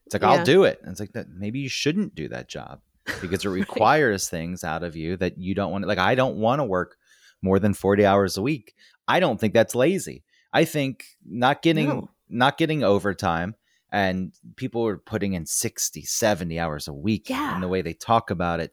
[0.06, 0.30] It's like, Yeah.
[0.30, 0.80] I'll do it.
[0.82, 2.80] And it's like, that maybe you shouldn't do that job
[3.20, 5.86] because it requires things out of you that you don't want.
[5.86, 6.96] Like, I don't want to work
[7.42, 8.74] more than 40 hours a week.
[9.08, 10.24] I don't think that's lazy.
[10.52, 12.10] I think not getting No.
[12.28, 13.54] not getting overtime
[13.92, 17.54] and people are putting in 60, 70 hours a week Yeah.
[17.54, 18.72] in the way they talk about it.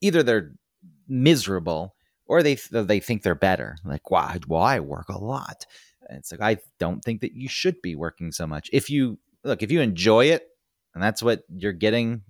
[0.00, 0.52] Either they're
[1.08, 1.94] miserable
[2.26, 3.76] or they they think they're better.
[3.84, 4.38] Like, why?
[4.46, 5.66] Well, I work a lot.
[6.08, 8.68] And it's like I don't think that you should be working so much.
[8.72, 10.48] If you look, if you enjoy it,
[10.96, 12.22] and that's what you're getting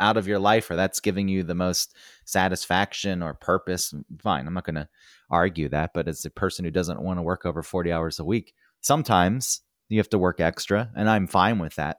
[0.00, 4.46] out of your life, or that's giving you the most satisfaction or purpose, fine.
[4.46, 4.88] I'm not going to
[5.28, 5.90] argue that.
[5.92, 9.60] But as a person who doesn't want to work over 40 hours a week, sometimes
[9.90, 11.98] you have to work extra, and I'm fine with that.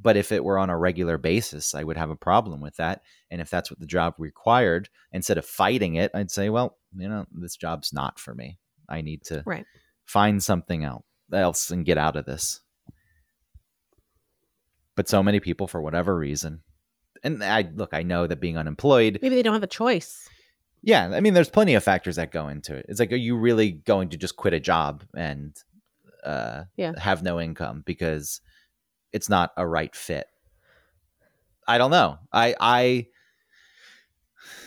[0.00, 3.02] But if it were on a regular basis, I would have a problem with that.
[3.28, 7.08] And if that's what the job required, instead of fighting it, I'd say, well, you
[7.08, 8.60] know, this job's not for me.
[8.88, 9.66] I need to Right.
[10.04, 11.02] find something else
[11.32, 12.60] else and get out of this.
[14.98, 16.60] But so many people, for whatever reason,
[17.22, 20.28] and I look, I know that being unemployed, Maybe they don't have a choice.
[20.82, 22.86] yeah, I mean, there's plenty of factors that go into it.
[22.88, 25.56] It's like, are you really going to just quit a job and
[26.24, 26.98] uh, Yeah.
[26.98, 28.40] have no income because
[29.12, 30.26] it's not a right fit?
[31.68, 32.18] I don't know.
[32.32, 33.06] I I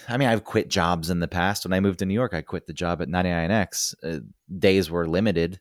[0.08, 1.66] I mean, I've quit jobs in the past.
[1.66, 3.96] When I moved to New York, I quit the job at 99X.
[4.02, 4.20] Uh,
[4.58, 5.60] days were limited.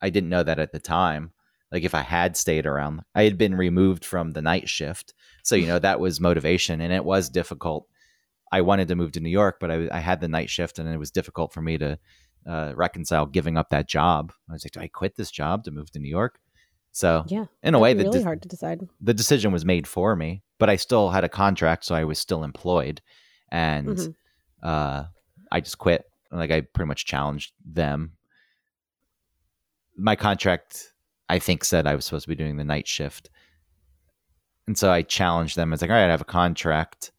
[0.00, 1.32] I didn't know that at the time.
[1.74, 5.12] Like if I had stayed around, I had been removed from the night shift.
[5.42, 7.88] So, you know, that was motivation and it was difficult.
[8.52, 10.88] I wanted to move to New York, but I, I had the night shift and
[10.88, 11.98] it was difficult for me to
[12.46, 14.32] uh, reconcile giving up that job.
[14.48, 16.38] I was like, do I quit this job to move to New York?
[16.92, 17.46] So, Yeah.
[17.64, 18.88] in a way, be really de- hard to decide.
[19.00, 22.20] the decision was made for me, but I still had a contract, so I was
[22.20, 23.02] still employed,
[23.50, 24.14] and Mhm.
[24.62, 25.04] uh,
[25.50, 26.04] I just quit.
[26.30, 28.12] Like I pretty much challenged them.
[29.96, 30.92] My contract,
[31.28, 33.30] I think, said I was supposed to be doing the night shift,
[34.66, 35.72] and so I challenged them.
[35.72, 37.12] It's like, all right, I have a contract,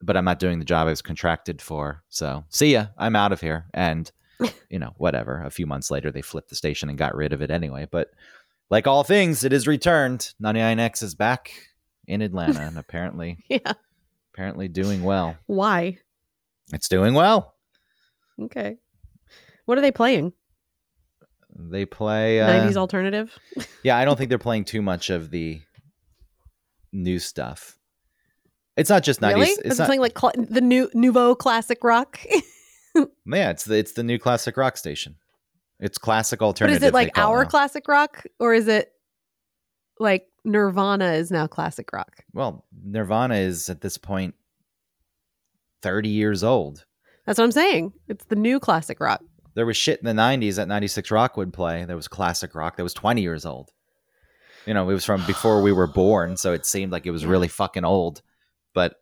[0.00, 2.02] but I'm not doing the job I was contracted for.
[2.08, 4.10] So see ya, I'm out of here, and
[4.70, 5.42] you know, whatever.
[5.42, 8.10] A few months later, they flipped the station and got rid of it anyway, but
[8.70, 10.32] like all things, it is returned.
[10.42, 11.52] 99X is back
[12.06, 13.72] in Atlanta and apparently Yeah.
[14.32, 15.36] apparently doing well.
[15.46, 15.98] Why?
[16.72, 17.54] It's doing well.
[18.40, 18.78] Okay.
[19.66, 20.32] What are they playing?
[21.54, 23.38] They play uh, 90s alternative?
[23.82, 25.60] Yeah, I don't think they're playing too much of the
[26.92, 27.76] new stuff.
[28.76, 29.34] It's not just 90s.
[29.34, 29.50] Really?
[29.64, 32.20] It's not, playing like cl- the new nouveau classic rock?
[32.94, 35.16] yeah, it's the it's the new classic rock station.
[35.80, 36.82] It's classic but alternative.
[36.82, 37.48] is it like our now.
[37.48, 38.92] classic rock or is it
[39.98, 42.24] like Nirvana is now classic rock?
[42.32, 44.34] Well, Nirvana is at this point
[45.82, 46.84] 30 years old.
[47.26, 47.92] That's what I'm saying.
[48.08, 49.22] It's the new classic rock.
[49.54, 51.84] There was shit in the 90s that 96 Rock would play.
[51.84, 53.70] There was classic rock that was 20 years old.
[54.66, 57.26] You know, it was from before we were born, so it seemed like it was
[57.26, 58.22] really fucking old,
[58.74, 58.96] but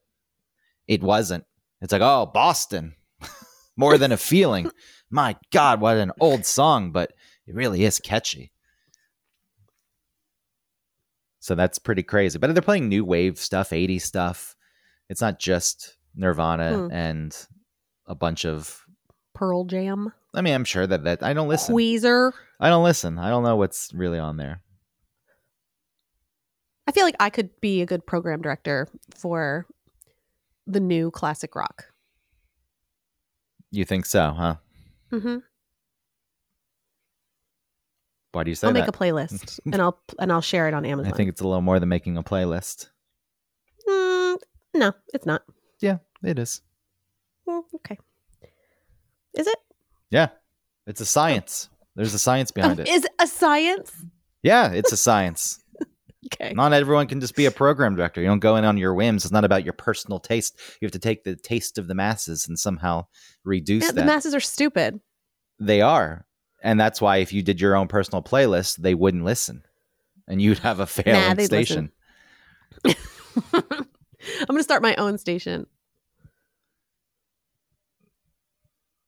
[0.88, 1.44] it wasn't.
[1.80, 2.94] It's like, oh, Boston.
[3.76, 4.70] More than a feeling.
[5.10, 7.12] My God, what an old song, but
[7.46, 8.52] it really is catchy.
[11.40, 12.38] So that's pretty crazy.
[12.38, 14.56] But they're playing new wave stuff, 80s stuff.
[15.08, 16.92] It's not just Nirvana Hmm.
[16.92, 17.46] and
[18.06, 18.82] a bunch of
[19.34, 20.12] Pearl Jam.
[20.34, 21.74] I mean, I'm sure that that I don't listen.
[21.74, 22.32] Weezer.
[22.60, 23.18] I don't listen.
[23.18, 24.62] I don't know what's really on there.
[26.86, 29.66] I feel like I could be a good program director for
[30.66, 31.84] the new classic rock.
[33.70, 34.56] You think so, huh?
[35.12, 35.38] Mm-hmm.
[38.32, 38.80] Why do you say I'll that?
[38.80, 41.12] make a playlist and I'll and I'll share it on Amazon.
[41.12, 42.88] I think it's a little more than making a playlist.
[43.88, 44.38] Mm,
[44.74, 45.42] no, it's not.
[45.80, 46.60] Yeah, it is.
[47.48, 47.98] Mm, okay.
[49.34, 49.58] Is it?
[50.10, 50.28] Yeah,
[50.86, 51.68] it's a science.
[51.96, 52.88] There's a science behind it.
[52.88, 53.92] Is it a science?
[54.42, 55.58] Yeah, it's a science.
[56.34, 56.52] Okay.
[56.52, 58.20] Not everyone can just be a program director.
[58.20, 59.24] You don't go in on your whims.
[59.24, 60.54] It's not about your personal taste.
[60.80, 63.06] You have to take the taste of the masses and somehow
[63.42, 63.96] reduce Yeah, that.
[63.96, 65.00] the masses are stupid.
[65.58, 66.26] they are.
[66.62, 69.62] And that's why if you did your own personal playlist, they wouldn't listen.
[70.28, 71.90] And you'd have a failing they'd station.
[72.84, 72.94] I'm
[74.46, 75.66] gonna start my own station.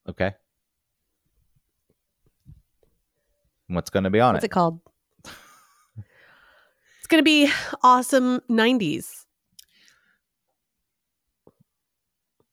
[0.08, 0.32] Okay.
[3.74, 4.46] What's going to be on What's it?
[4.46, 4.80] it called?
[5.24, 7.50] It's gonna be
[7.82, 9.26] awesome '90s.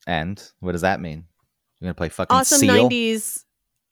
[0.08, 1.26] And what does that mean?
[1.80, 2.90] You're going to play fucking Awesome Seal?
[2.90, 3.46] '90s.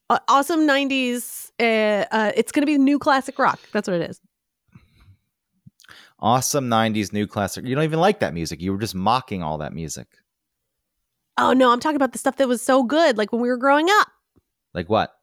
[0.10, 1.52] Uh, awesome '90s.
[1.60, 3.60] Uh, uh, it's gonna be new classic rock.
[3.72, 4.20] That's what it is.
[6.20, 7.66] Awesome 90s new classic.
[7.66, 8.60] You don't even like that music.
[8.60, 10.08] You were just mocking all that music.
[11.38, 13.58] Oh no, I'm talking about the stuff that was so good, like when we were
[13.58, 14.08] growing up.
[14.74, 15.17] Like what?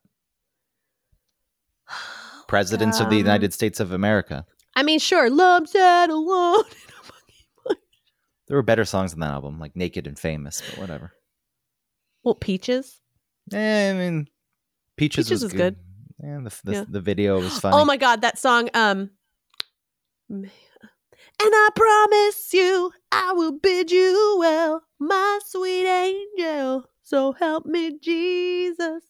[2.55, 4.47] Presidents of the Um, United States of America.
[4.77, 6.63] I mean, sure, love sad alone.
[8.47, 11.13] There were better songs on that album, like Naked and Famous, but whatever.
[12.23, 13.01] well, peaches.
[13.53, 14.29] Eh, I mean,
[14.97, 15.77] Peaches, Peaches was, was good.
[16.23, 16.85] Yeah, the, the, Yeah.
[16.87, 17.75] the video was funny.
[17.77, 18.69] Oh my god, that song.
[18.75, 19.11] Um,
[20.29, 20.51] and
[21.41, 26.85] I promise you, I will bid you well, my sweet angel.
[27.03, 29.03] So help me, Jesus.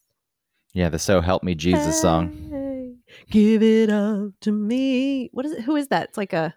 [0.75, 2.99] Yeah, the So Help Me Jesus song.
[3.31, 5.31] Give it up to me.
[5.33, 5.63] What is it?
[5.63, 6.09] Who is that?
[6.09, 6.55] It's like a.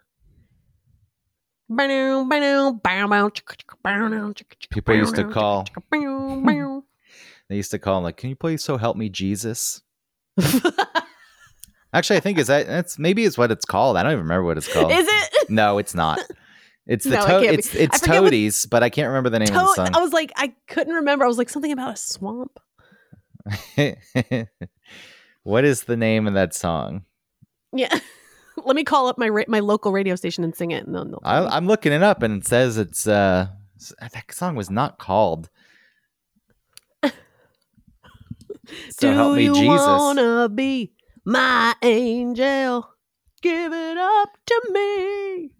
[4.72, 5.66] People used to call,
[7.50, 9.82] they used to call, like, can you play So Help Me Jesus?
[11.94, 13.98] Actually, I think is that that's maybe it's what it's called.
[13.98, 14.92] I don't even remember what it's called.
[14.92, 15.50] Is it?
[15.50, 16.20] No, it's not.
[16.86, 19.40] It's the No, to- can't it's it's forget what- Toadies, but I can't remember the
[19.40, 21.26] name Toad- of I was like, I couldn't remember.
[21.26, 22.60] I was like something about a swamp.
[25.44, 27.06] what is the name of that song?
[27.74, 27.98] Yeah.
[28.66, 30.86] Let me call up my ra- my local radio station and sing it.
[30.86, 31.48] And they'll, they'll tell me.
[31.50, 33.48] I, I'm looking it up, and it says it's uh
[34.02, 35.50] that song was not called.
[38.90, 39.88] So Do help me you Jesus.
[39.88, 42.90] wanna be my angel?
[43.42, 45.52] Give it up to me.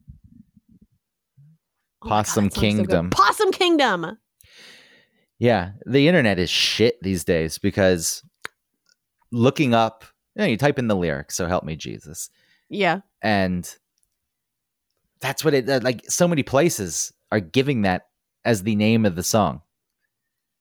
[2.02, 2.60] Oh my God, Possum so.
[2.60, 3.10] Kingdom.
[3.12, 4.18] Possum Kingdom.
[5.40, 8.24] Yeah, the internet is shit these days because
[9.32, 10.04] looking up,
[10.36, 12.30] you, know, you type in the lyrics, so help me Jesus,
[12.70, 13.02] Yeah.
[13.22, 13.72] and
[15.20, 16.04] that's what it like.
[16.10, 18.08] So many places are giving that
[18.46, 19.62] as the name of the song.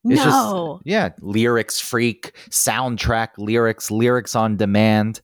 [0.05, 0.77] It's no.
[0.81, 5.21] just yeah, lyrics freak, soundtrack lyrics, lyrics on demand.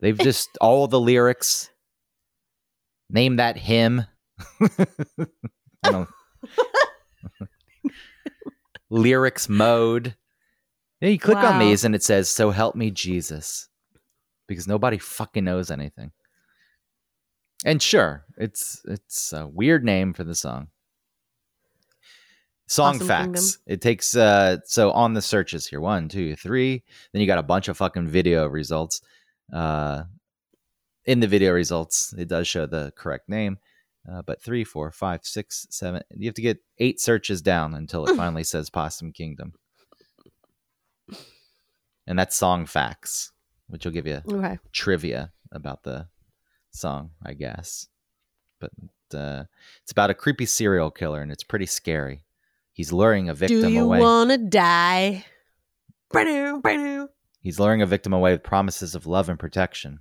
[0.00, 1.70] They've just all the lyrics.
[3.10, 4.04] Name that hymn.
[4.60, 6.08] I don't-
[8.94, 10.16] lyrics mode.
[11.00, 13.68] Yeah, you click on these and it says, "So help me Jesus,"
[14.46, 16.12] because nobody fucking knows anything.
[17.64, 20.68] And sure, it's it's a weird name for the song.
[22.66, 23.56] Song Possum facts.
[23.56, 23.62] Kingdom.
[23.66, 26.82] It takes uh so on the searches here one, two, three.
[27.12, 29.02] Then you got a bunch of fucking video results.
[29.52, 30.04] Uh,
[31.04, 33.58] in the video results, it does show the correct name.
[34.10, 36.02] Uh, but three, four, five, six, seven.
[36.14, 39.54] You have to get eight searches down until it finally says Possum Kingdom.
[42.06, 43.32] And that's song facts,
[43.68, 44.58] which will give you Okay.
[44.72, 46.08] trivia about the
[46.70, 47.86] song, I guess.
[48.60, 48.70] But
[49.14, 49.44] uh,
[49.82, 52.24] it's about a creepy serial killer, and it's pretty scary.
[52.72, 53.68] He's luring a victim away.
[53.70, 54.00] Do you away.
[54.00, 55.24] wanna die?
[57.40, 60.00] He's luring a victim away with promises of love and protection.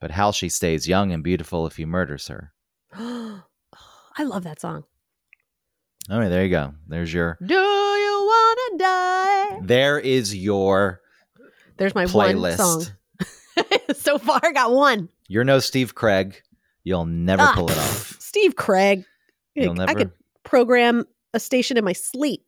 [0.00, 2.52] But how she stays young and beautiful if he murders her.
[2.94, 4.84] I love that song.
[6.10, 6.74] All right, there you go.
[6.86, 7.36] There's your.
[7.44, 9.60] Do you wanna die?
[9.62, 11.00] There is your
[11.76, 12.58] There's my playlist.
[12.58, 12.84] one song.
[13.94, 15.08] so far, I got one.
[15.28, 16.42] You're no Steve Craig.
[16.84, 18.16] You'll never Ah, pull it off.
[18.20, 19.04] Steve Craig.
[19.54, 19.94] You'll I never.
[19.98, 20.12] could
[20.44, 22.44] program a station in my sleep.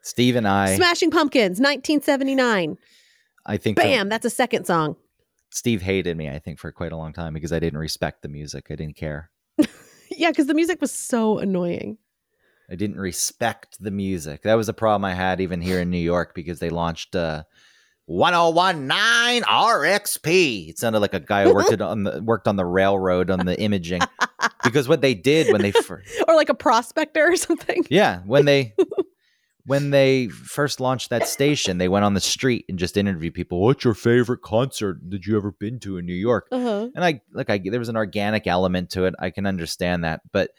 [0.00, 0.74] Steve and I.
[0.76, 2.78] Smashing Pumpkins, 1979.
[3.44, 4.96] I think Bam, that's a second song.
[5.50, 6.30] Steve hated me.
[6.30, 8.68] I think for quite a long time because I didn't respect the music.
[8.70, 9.30] I didn't care.
[10.14, 11.96] Yeah, because the music was so annoying.
[12.70, 14.42] I didn't respect the music.
[14.42, 17.44] That was a problem I had even here in New York because they launched uh
[18.06, 20.68] 1019 RXP.
[20.68, 23.58] It sounded like a guy who worked on the worked on the railroad on the
[23.58, 24.02] imaging.
[24.64, 27.86] Because what they did when they fir- Or like a prospector or something.
[27.88, 28.74] Yeah, when they
[29.64, 33.60] when they first launched that station, they went on the street and just interviewed people.
[33.60, 36.48] What's your favorite concert that you ever been to in New York?
[36.50, 36.88] Uh-huh.
[36.94, 39.14] And I like I there was an organic element to it.
[39.18, 40.50] I can understand that, but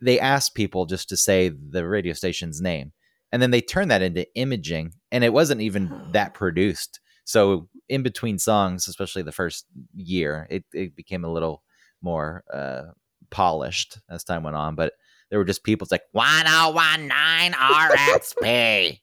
[0.00, 2.92] they asked people just to say the radio station's name,
[3.30, 7.00] and then they turned that into imaging, and it wasn't even that produced.
[7.24, 11.62] So in between songs, especially the first year, it it became a little
[12.00, 12.84] more uh,
[13.30, 14.76] polished as time went on.
[14.76, 14.94] But
[15.30, 15.84] there were just people.
[15.84, 19.00] It's like one oh one nine RXP.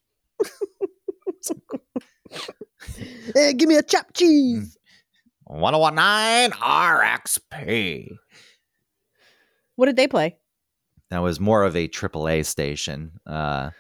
[3.33, 4.77] Hey, give me a chopped cheese.
[5.45, 8.17] 1019 RXP.
[9.75, 10.37] What did they play?
[11.09, 13.19] That was more of a AAA station.
[13.25, 13.71] Uh,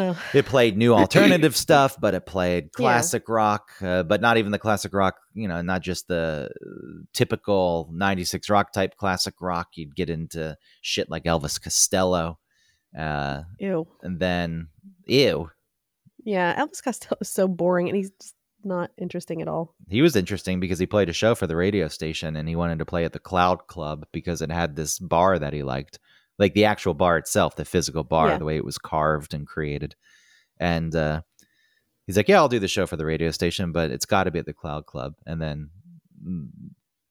[0.00, 0.22] Oh.
[0.34, 2.68] it played new alternative stuff, but it played Yeah.
[2.76, 7.04] classic rock, uh, but not even the classic rock, you know, not just the uh,
[7.12, 9.68] typical 96 rock type classic rock.
[9.74, 12.38] You'd get into shit like Elvis Costello.
[12.98, 13.86] Uh, Ew.
[14.02, 14.68] and then,
[15.06, 15.50] ew,
[16.24, 18.34] Yeah, Elvis Costello is so boring and he's just
[18.64, 19.74] not interesting at all.
[19.88, 22.78] he was interesting because he played a show for the radio station and he wanted
[22.78, 25.98] to play at the Cloud Club because it had this bar that he liked,
[26.38, 28.38] like the actual bar itself, the physical bar, Yeah.
[28.38, 29.94] the way it was carved and created.
[30.58, 31.22] And uh,
[32.06, 34.30] he's like, "Yeah, I'll do the show for the radio station, but it's got to
[34.30, 35.70] be at the Cloud Club." And then
[36.24, 36.48] mm,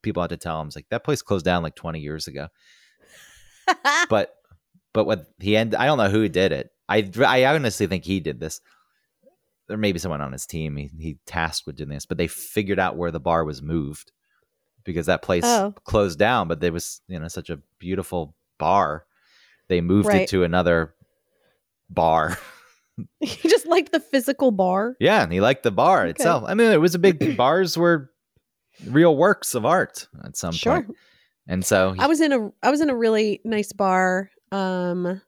[0.01, 2.47] people had to tell him, "It's like that place closed down like 20 years ago."
[4.09, 4.33] But
[4.93, 6.71] but what he end, I don't know who did it.
[6.89, 8.61] I I honestly think he did this.
[9.67, 12.27] There may be someone on his team he, he tasked with doing this, but they
[12.27, 14.13] figured out where the bar was moved
[14.85, 15.73] because that place Oh.
[15.83, 16.47] closed down.
[16.47, 19.05] But there was you know such a beautiful bar,
[19.69, 20.21] they moved Right.
[20.21, 20.93] it to another
[21.89, 22.37] bar.
[23.19, 24.95] he just liked the physical bar.
[24.99, 26.09] yeah, and he liked the bar Okay.
[26.11, 26.43] itself.
[26.47, 28.09] I mean, it was a big bars were
[28.87, 30.81] real works of art at some Sure.
[30.81, 30.95] point.
[31.47, 34.29] And so he- I was in a I was in a really nice bar.
[34.51, 35.21] Um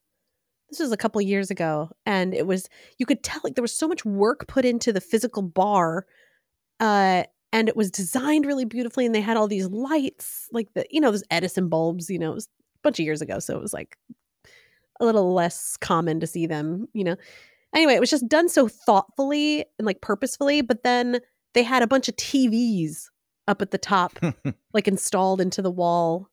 [0.69, 2.67] this was a couple years ago and it was
[2.99, 6.05] you could tell like there was so much work put into the physical bar.
[6.79, 10.85] Uh and it was designed really beautifully and they had all these lights like the
[10.89, 13.55] you know those Edison bulbs, you know, it was a bunch of years ago so
[13.55, 13.95] it was like
[14.99, 17.15] a little less common to see them, you know.
[17.73, 21.19] Anyway, it was just done so thoughtfully and like purposefully, but then
[21.53, 23.09] they had a bunch of TVs
[23.47, 24.19] up at the top,
[24.73, 26.29] like installed into the wall.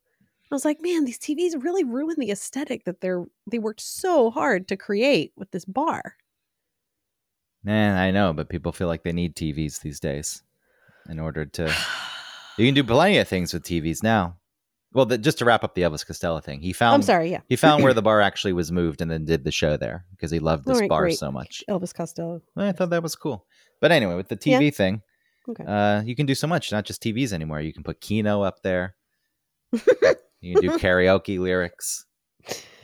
[0.50, 4.30] I was like, man, these TVs really ruin the aesthetic that they're they worked so
[4.30, 6.16] hard to create with this bar.
[7.64, 10.42] Man, I know, but people feel like they need TVs these days
[11.08, 11.74] in order to.
[12.58, 14.38] You can do plenty of things with TVs now.
[14.96, 17.40] Well, the, just to wrap up the Elvis Costello thing, he found I'm sorry, yeah.
[17.50, 20.30] he found where the bar actually was moved and then did the show there because
[20.30, 21.18] he loved this right, bar great.
[21.18, 21.62] so much.
[21.68, 22.40] Elvis Costello.
[22.56, 23.44] I thought that was cool.
[23.82, 24.58] But anyway, with the Yeah.
[24.58, 25.02] TV thing,
[25.50, 25.64] Okay.
[25.66, 27.60] uh, you can do so much, not just TVs anymore.
[27.60, 28.96] You can put Keno up there.
[30.40, 32.06] you can do karaoke lyrics.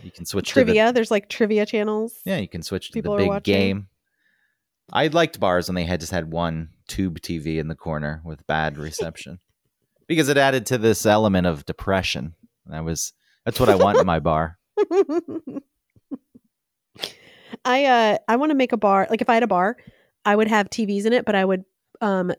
[0.02, 0.92] You can switch to the trivia.
[0.92, 2.20] There's like trivia channels.
[2.26, 3.88] Yeah, you can switch to People the big game.
[4.92, 8.46] I liked bars when they had just had one tube TV in the corner with
[8.46, 9.38] bad reception
[10.12, 12.34] because it added to this element of depression.
[12.66, 13.14] That was
[13.46, 14.58] that's what I want in my bar.
[17.64, 19.06] I uh I want to make a bar.
[19.08, 19.78] Like if I had a bar,
[20.26, 21.64] I would have TVs in it, but I would
[22.02, 22.32] um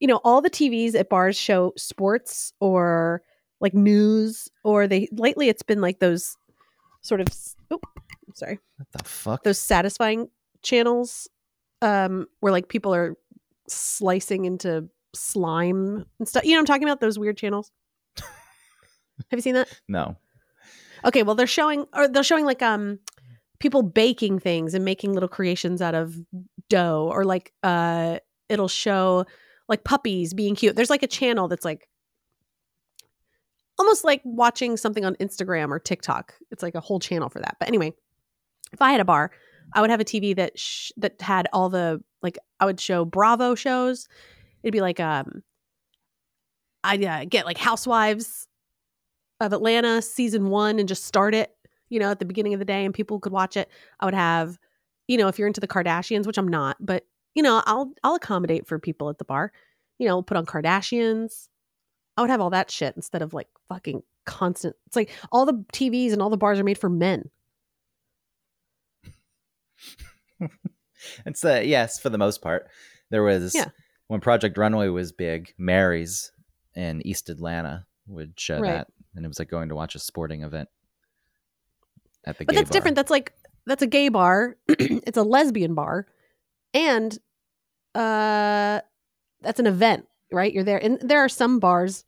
[0.00, 3.22] you know, all the TVs at bars show sports or
[3.60, 6.34] like news or they lately it's been like those
[7.02, 7.28] sort of
[7.70, 7.80] oh,
[8.34, 8.58] sorry.
[8.76, 9.44] What the fuck?
[9.44, 10.28] Those satisfying
[10.62, 11.28] channels
[11.82, 13.16] um where like people are
[13.68, 14.88] slicing into
[15.18, 16.44] slime and stuff.
[16.44, 17.00] You know I'm talking about?
[17.00, 17.70] Those weird channels.
[18.16, 18.26] have
[19.32, 19.68] you seen that?
[19.88, 20.16] no.
[21.04, 22.98] Okay, well they're showing or they're showing like um
[23.60, 26.16] people baking things and making little creations out of
[26.68, 29.24] dough or like uh it'll show
[29.68, 30.76] like puppies being cute.
[30.76, 31.88] There's like a channel that's like
[33.78, 36.34] almost like watching something on Instagram or TikTok.
[36.50, 37.56] It's like a whole channel for that.
[37.60, 37.92] But anyway,
[38.72, 39.30] if I had a bar,
[39.72, 43.04] I would have a TV that sh- that had all the like I would show
[43.04, 44.08] Bravo shows.
[44.62, 45.42] It'd be like um
[46.84, 48.46] I'd uh, get like Housewives
[49.40, 51.54] of Atlanta season 1 and just start it,
[51.88, 53.68] you know, at the beginning of the day and people could watch it.
[54.00, 54.58] I would have
[55.08, 58.16] you know, if you're into the Kardashians, which I'm not, but you know, I'll I'll
[58.16, 59.52] accommodate for people at the bar.
[59.98, 61.48] You know, put on Kardashians.
[62.16, 64.76] I would have all that shit instead of like fucking constant.
[64.86, 67.30] It's like all the TVs and all the bars are made for men.
[71.24, 72.68] It's uh yes, for the most part.
[73.10, 73.66] There was Yeah.
[74.08, 76.32] When Project Runway was big, Mary's
[76.74, 78.72] in East Atlanta would show Right.
[78.72, 78.88] that.
[79.14, 80.68] And it was like going to watch a sporting event
[82.24, 82.72] at the But that's bar.
[82.74, 82.96] different.
[82.96, 83.32] That's like
[83.66, 84.56] that's a gay bar.
[84.68, 86.06] it's a lesbian bar,
[86.74, 87.16] and
[87.94, 88.80] uh,
[89.40, 90.52] that's an event, right?
[90.52, 92.04] You're there, and there are some bars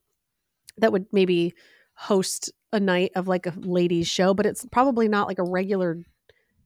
[0.78, 1.54] that would maybe
[1.94, 5.98] host a night of like a ladies show, but it's probably not like a regular,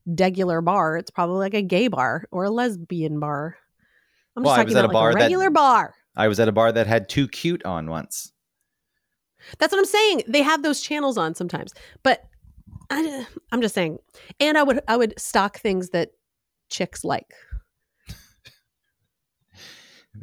[0.07, 0.97] degular bar.
[0.97, 3.57] It's probably like a gay bar or a lesbian bar.
[4.35, 5.95] I'm just Well, I talking was at about a bar like a that- regular bar.
[6.17, 8.31] I was at a bar that had too cute on once.
[9.59, 10.23] That's what I'm saying.
[10.27, 11.73] They have those channels on sometimes,
[12.03, 12.23] but
[12.89, 13.99] I, I'm just saying.
[14.39, 16.11] And I would I would stock things that
[16.69, 17.33] chicks like.
[18.09, 18.13] I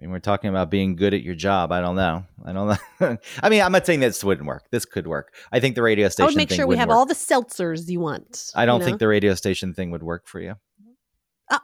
[0.00, 1.70] mean, we're talking about being good at your job.
[1.70, 2.24] I don't know.
[2.44, 3.18] I don't know.
[3.42, 4.64] I mean, I'm not saying this wouldn't work.
[4.70, 5.34] This could work.
[5.52, 6.96] I think the radio station I would make sure we have work.
[6.96, 8.50] all the seltzers you want.
[8.54, 10.54] I don't you think the radio station thing would work for you.
[11.50, 11.58] Uh.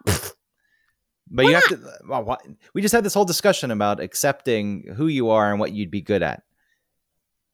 [1.30, 1.92] But Why you have to.
[2.08, 2.42] Well, what,
[2.74, 6.00] we just had this whole discussion about accepting who you are and what you'd be
[6.00, 6.42] good at.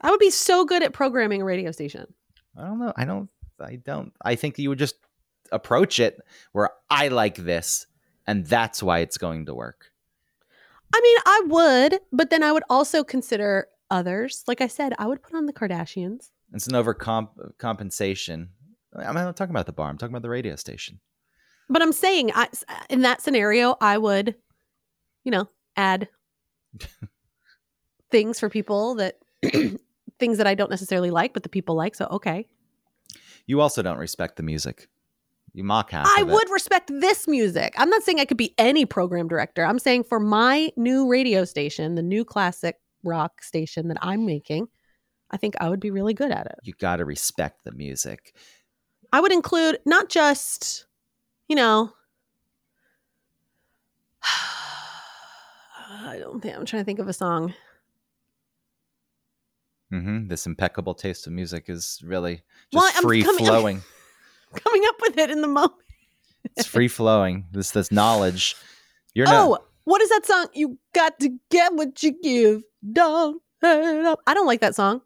[0.01, 2.13] I would be so good at programming a radio station.
[2.57, 2.93] I don't know.
[2.97, 3.29] I don't.
[3.61, 4.13] I don't.
[4.23, 4.97] I think you would just
[5.51, 6.19] approach it
[6.53, 7.87] where I like this,
[8.27, 9.87] and that's why it's going to work.
[10.95, 14.45] I mean, I would, but then I would also consider others.
[14.47, 16.31] Like I said, I would put on the Kardashians.
[16.53, 18.49] It's an overcompensation.
[18.97, 19.89] I'm not talking about the bar.
[19.89, 21.01] I'm talking about the radio station.
[21.69, 24.35] But I'm saying, I, uh, in that scenario, I would,
[25.25, 26.09] you know, add
[28.11, 29.19] things for people that
[30.19, 31.95] things that I don't necessarily like, but the people like.
[31.95, 32.47] So okay,
[33.47, 34.89] You also don't respect the music.
[35.53, 36.09] You mock half.
[36.19, 37.75] I would respect this music.
[37.77, 39.65] I'm not saying I could be any program director.
[39.65, 44.67] I'm saying for my new radio station, the new classic rock station that I'm making,
[45.31, 46.57] I think I would be really good at it.
[46.65, 48.35] You got to respect the music.
[49.13, 50.87] I would include not just,
[51.49, 51.93] you know,
[54.23, 57.55] I don't think I'm trying to think of a song.
[59.91, 62.43] hmm This impeccable taste of music is really
[62.73, 63.83] just I'm free coming- flowing.
[64.55, 65.73] Coming up with it in the moment.
[66.57, 67.47] it's free flowing.
[67.51, 68.55] This this knowledge.
[69.13, 69.49] You're not.
[69.49, 70.47] Oh, what is that song?
[70.55, 72.63] You got to get what you give.
[72.93, 74.21] Don't hurt up.
[74.29, 75.01] I don't like that song,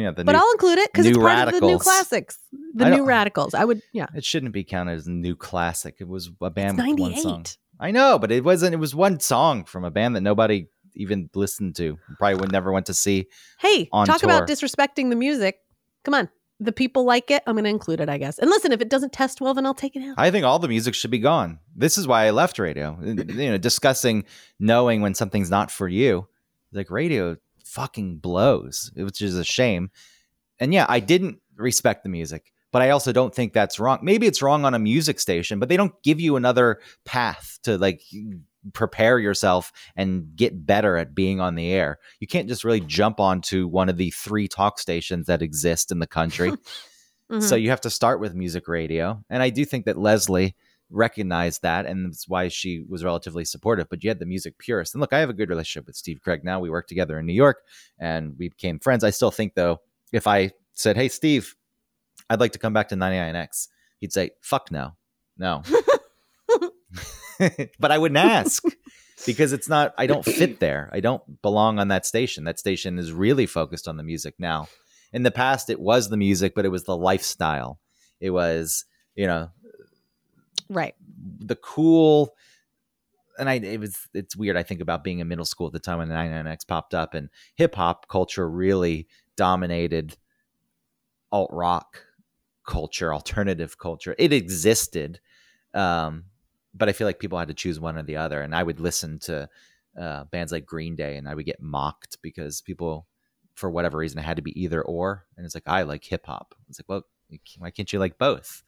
[0.00, 2.38] yeah, the but new, I'll include it because it's part of the new classics.
[2.74, 3.54] The new radicals.
[3.54, 4.06] I would, yeah.
[4.14, 5.96] it shouldn't be counted as a new classic.
[6.00, 7.32] It was a band It's with one song.
[7.32, 7.58] 98.
[7.80, 8.74] I know, but it wasn't.
[8.74, 11.98] It was one song from a band that nobody even listened to.
[12.18, 13.26] Probably would never went to see.
[13.58, 15.58] Hey, talk about disrespecting the music.
[16.04, 16.28] Come on.
[16.62, 17.42] The people like it.
[17.46, 18.38] I'm going to include it, I guess.
[18.38, 20.16] And listen, if it doesn't test well, then I'll take it out.
[20.18, 21.58] I think all the music should be gone.
[21.74, 22.98] This is why I left radio.
[23.02, 24.24] You know, discussing
[24.58, 26.28] knowing when something's not for you.
[26.72, 27.38] Like radio
[27.70, 29.90] fucking blows, which is a shame.
[30.58, 34.00] And yeah, I didn't respect the music, but I also don't think that's wrong.
[34.02, 37.78] Maybe it's wrong on a music station, but they don't give you another path to
[37.78, 38.02] like
[38.72, 41.98] prepare yourself and get better at being on the air.
[42.18, 45.98] You can't just really jump onto one of the three talk stations that exist in
[45.98, 46.50] the country.
[47.30, 47.40] mm-hmm.
[47.40, 49.22] So you have to start with music radio.
[49.30, 50.54] And I do think that Leslie
[50.90, 54.92] recognized that and that's why she was relatively supportive but you had the music purist
[54.94, 56.58] and look i have a good relationship with steve craig now.
[56.58, 57.58] We work together in new york
[57.98, 59.04] and we became friends.
[59.04, 59.80] I still think though
[60.12, 61.54] if i said hey steve
[62.28, 63.68] i'd like to come back to 99x
[63.98, 64.92] he'd say fuck no.
[65.38, 65.62] No.
[67.78, 68.62] But i wouldn't ask
[69.24, 70.90] because it's not i don't fit there.
[70.92, 72.44] I don't belong on that station.
[72.44, 74.68] That station is really focused on the music now.
[75.12, 77.80] In the past it was the music but it was the lifestyle.
[78.20, 78.84] It was
[79.14, 79.50] you know
[80.70, 80.94] right
[81.38, 82.34] the cool
[83.38, 84.56] and I it was it's weird.
[84.56, 87.14] I think about being in middle school at the time when the 99X popped up
[87.14, 90.16] and hip hop culture really dominated
[91.32, 92.04] alt rock
[92.66, 94.14] culture, alternative culture.
[94.18, 95.20] It existed,
[95.74, 96.24] um,
[96.74, 98.42] but I feel like people had to choose one or the other.
[98.42, 99.48] And I would listen to
[99.98, 103.06] uh, bands like Green Day, and I would get mocked because people,
[103.54, 105.26] for whatever reason, it had to be either or.
[105.36, 106.54] And it's like I like hip hop.
[106.68, 107.02] It's like, well,
[107.58, 108.62] why can't you like both?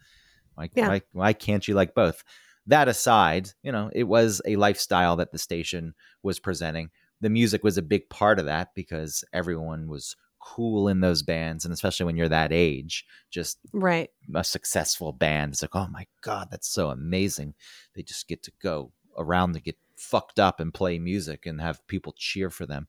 [0.54, 0.88] Why, yeah.
[0.88, 2.22] why, why can't you like both?
[2.66, 6.90] That aside, you know, it was a lifestyle that the station was presenting.
[7.20, 11.64] The music was a big part of that because everyone was cool in those bands
[11.64, 16.04] and especially when you're that age just right a successful band it's like oh my
[16.20, 17.54] god that's so amazing
[17.94, 21.86] they just get to go around to get fucked up and play music and have
[21.86, 22.88] people cheer for them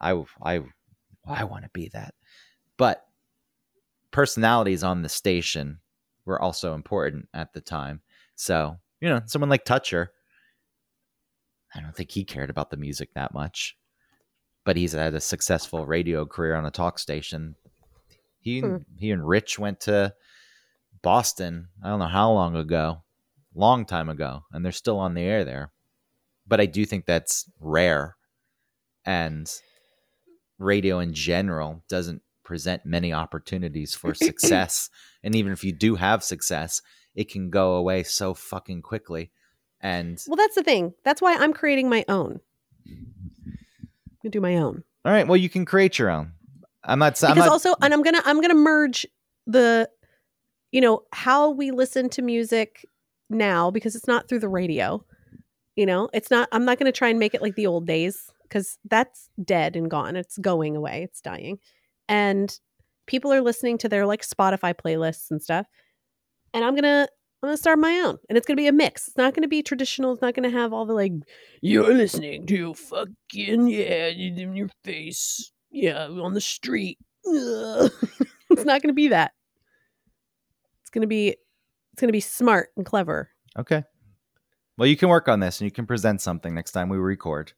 [0.00, 0.62] i i
[1.26, 2.14] i want to be that
[2.78, 3.04] but
[4.10, 5.80] personalities on the station
[6.24, 8.00] were also important at the time.
[8.34, 10.12] So, you know, someone like Toucher,
[11.74, 13.76] I don't think he cared about the music that much,
[14.64, 17.56] but he's had a successful radio career on a talk station.
[18.38, 18.76] He hmm.
[18.98, 20.14] he and Rich went to
[21.02, 21.68] Boston.
[21.82, 23.02] I don't know how long ago,
[23.54, 25.72] long time ago, and they're still on the air there.
[26.46, 28.16] But I do think that's rare,
[29.04, 29.50] and
[30.58, 34.90] radio in general doesn't present many opportunities for success.
[35.22, 36.82] and even if you do have success,
[37.14, 39.30] it can go away so fucking quickly.
[39.80, 40.94] And well, that's the thing.
[41.04, 42.40] That's why I'm creating my own.
[42.86, 44.82] I'm gonna do my own.
[45.04, 45.26] All right.
[45.26, 46.32] Well, you can create your own.
[46.82, 47.14] I'm not.
[47.14, 49.06] Because I'm not, also, and I'm gonna I'm gonna merge
[49.46, 49.88] the,
[50.72, 52.86] you know, how we listen to music
[53.28, 55.04] now because it's not through the radio.
[55.76, 56.48] You know, it's not.
[56.50, 59.90] I'm not gonna try and make it like the old days because that's dead and
[59.90, 60.16] gone.
[60.16, 61.02] It's going away.
[61.02, 61.58] It's dying
[62.08, 62.58] and
[63.06, 65.66] people are listening to their like Spotify playlists and stuff.
[66.52, 67.08] And I'm gonna
[67.42, 69.08] I'm gonna start my own, and it's gonna be a mix.
[69.08, 70.12] It's not gonna be traditional.
[70.12, 71.12] It's not gonna have all the like
[71.60, 76.98] you're listening to fucking yeah in your face, yeah on the street.
[77.24, 79.32] it's not gonna be that.
[80.82, 81.36] It's gonna be
[81.92, 83.30] it's gonna be smart and clever.
[83.58, 83.84] Okay.
[84.76, 87.52] Well, you can work on this, and you can present something next time we record.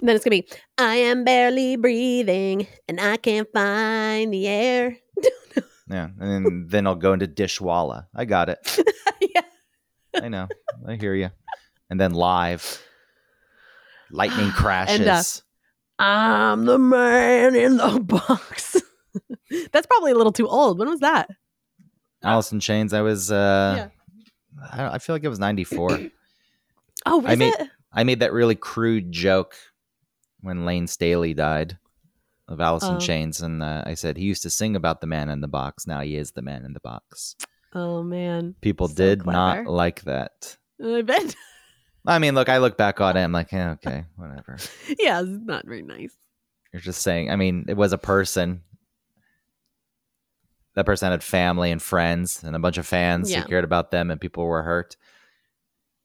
[0.00, 4.96] And then it's gonna be, I am barely breathing and I can't find the air.
[5.88, 8.06] yeah, and then, then I'll go into Dishwalla.
[8.14, 8.78] I got it.
[9.20, 9.42] yeah,
[10.20, 10.48] I know.
[10.86, 11.30] I hear you.
[11.90, 12.82] And then live,
[14.10, 15.00] lightning crashes.
[15.00, 15.22] And, uh,
[15.98, 18.80] I'm the man in the box.
[19.72, 20.78] That's probably a little too old.
[20.78, 21.28] When was that?
[22.24, 22.92] Alice in Chains.
[22.92, 23.30] I was.
[23.30, 23.88] uh yeah.
[24.72, 25.90] I, I feel like it was ninety four.
[27.06, 27.68] oh, was I made, it?
[27.92, 29.54] I made that really crude joke
[30.42, 31.78] when Lane Staley died
[32.48, 33.00] of Alice in oh.
[33.00, 35.86] Chains, and uh, I said he used to sing about the man in the box.
[35.86, 37.36] Now he is the man in the box.
[37.72, 39.62] Oh man, people so did clever.
[39.62, 40.56] not like that.
[40.84, 41.34] I bet.
[42.04, 43.22] I mean, look, I look back on it.
[43.22, 44.58] I'm like, yeah, okay, whatever.
[44.98, 46.14] yeah, it's not very nice.
[46.72, 47.30] You're just saying.
[47.30, 48.62] I mean, it was a person.
[50.74, 53.42] That person had family and friends and a bunch of fans yeah.
[53.42, 54.96] who cared about them, and people were hurt.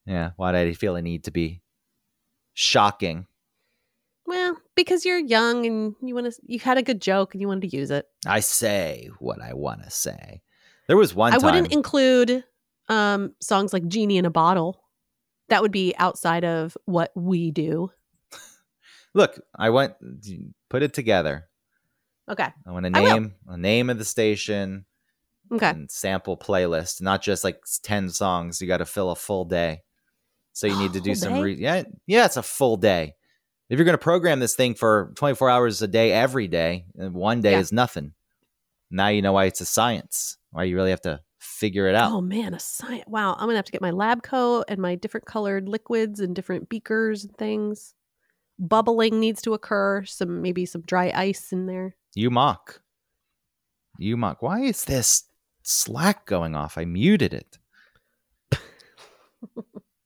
[0.05, 1.61] Yeah, why did he feel a need to be
[2.53, 3.27] shocking
[4.27, 7.47] well, because you're young and you want to, you had a good joke and you
[7.47, 8.05] wanted to use it.
[8.25, 10.41] I say what I want to say.
[10.87, 11.33] There was one.
[11.33, 12.43] I time, wouldn't include
[12.89, 14.83] um, songs like "Genie in a Bottle."
[15.47, 17.89] That would be outside of what we do.
[19.13, 19.93] Look, I want
[20.69, 21.45] put it together.
[22.29, 22.49] Okay.
[22.65, 24.85] I want a name, a name of the station.
[25.49, 25.69] Okay.
[25.69, 28.61] And sample playlist, not just like ten songs.
[28.61, 29.83] You got to fill a full day,
[30.51, 31.39] so you need to do some.
[31.39, 33.13] Re- yeah, yeah, it's a full day.
[33.69, 37.41] If you're going to program this thing for 24 hours a day every day, one
[37.41, 37.59] day yeah.
[37.59, 38.13] is nothing.
[38.89, 40.37] Now you know why it's a science.
[40.51, 42.11] Why you really have to figure it out.
[42.11, 43.03] Oh man, a science!
[43.07, 46.35] Wow, I'm gonna have to get my lab coat and my different colored liquids and
[46.35, 47.93] different beakers and things.
[48.59, 50.03] bubbling needs to occur.
[50.05, 51.95] Some maybe some dry ice in there.
[52.15, 52.81] You mock.
[53.99, 54.41] You mock.
[54.41, 55.23] Why is this
[55.63, 56.77] Slack going off?
[56.77, 57.57] I muted it.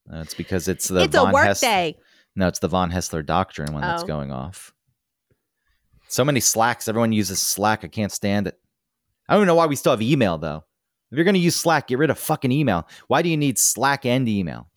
[0.07, 1.97] That's because it's the it's a Von work Hess- day.
[2.35, 4.07] No, it's the von Hessler doctrine one that's Oh.
[4.07, 4.73] going off.
[6.07, 6.87] So many Slacks.
[6.87, 7.83] Everyone uses Slack.
[7.83, 8.59] I can't stand it.
[9.27, 10.63] I don't even know why we still have email though.
[11.11, 12.87] If you're going to use Slack, get rid of fucking email.
[13.07, 14.69] Why do you need Slack and email?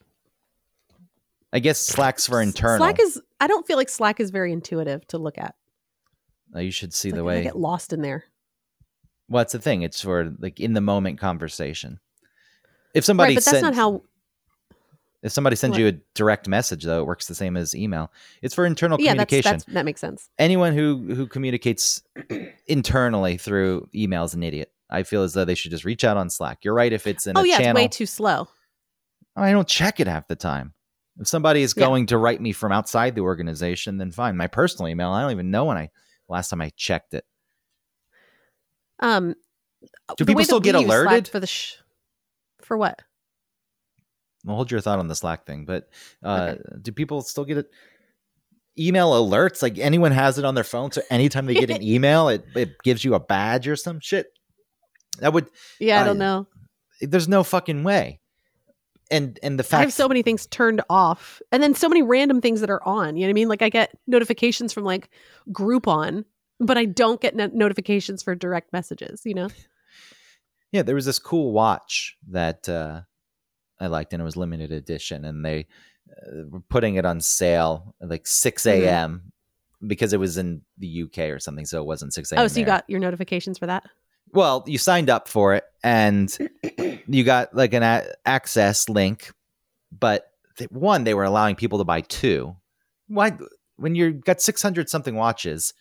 [1.52, 2.78] I guess Slack's for internal.
[2.78, 3.20] Slack is.
[3.40, 5.54] I don't feel like Slack is very intuitive to look at.
[6.54, 7.42] Uh, you should see It's the like I way.
[7.44, 8.24] get lost in there.
[9.28, 9.82] Well, that's the thing.
[9.82, 12.00] It's for like in the moment conversation.
[12.94, 14.02] If somebody right, but that's not how.
[15.24, 15.80] If somebody sends What?
[15.80, 18.12] you a direct message though, it works the same as email.
[18.42, 19.50] It's for internal Yeah, communication.
[19.52, 20.28] that's that makes sense.
[20.38, 22.02] anyone who who communicates
[22.68, 24.70] internally through email is an idiot.
[24.90, 26.58] I feel as though they should just reach out on Slack.
[26.62, 27.70] You're right if it's in Oh yeah, channel.
[27.82, 28.48] it's way too slow.
[29.34, 30.74] I don't check it half the time.
[31.18, 31.84] If somebody is Yeah.
[31.86, 34.36] going to write me from outside the organization, then fine.
[34.36, 35.90] My personal email, I don't even know when I
[36.28, 37.24] last time I checked it.
[39.00, 39.34] Um,
[40.16, 41.28] Do people still get alerted?
[41.28, 41.76] for the sh-
[42.62, 43.00] for what?
[44.44, 45.88] Well, hold your thought on the Slack thing, but
[46.22, 47.70] uh, do people still get it?
[48.78, 52.28] Email alerts, like anyone has it on their phone, so anytime they get an email,
[52.28, 54.26] it, it gives you a badge or some shit.
[55.20, 56.46] That would Yeah, I I- don't know.
[57.00, 58.20] there's no fucking way.
[59.10, 62.02] And and the fact I have so many things turned off, and then so many
[62.02, 63.16] random things that are on.
[63.16, 63.48] You know what I mean?
[63.48, 65.08] Like I get notifications from like
[65.52, 66.24] Groupon,
[66.58, 69.22] but I don't get no- notifications for direct messages.
[69.24, 69.48] You know?
[70.72, 73.02] Yeah, there was this cool watch that uh,
[73.84, 75.66] I liked, and it was limited edition, and they
[76.10, 78.70] uh, were putting it on sale at like 6 Mhm.
[78.82, 79.32] a.m.
[79.86, 82.40] because it was in the UK or something, so it wasn't 6 a.m.
[82.42, 83.84] Oh, so you got your notifications for that?
[84.32, 86.36] well, you signed up for it, and
[87.06, 89.30] you got like an a- access link,
[89.96, 90.26] but
[90.58, 92.56] th- one, they were allowing people to buy two.
[93.06, 93.36] Why,
[93.76, 95.72] when you've got 600 something watches,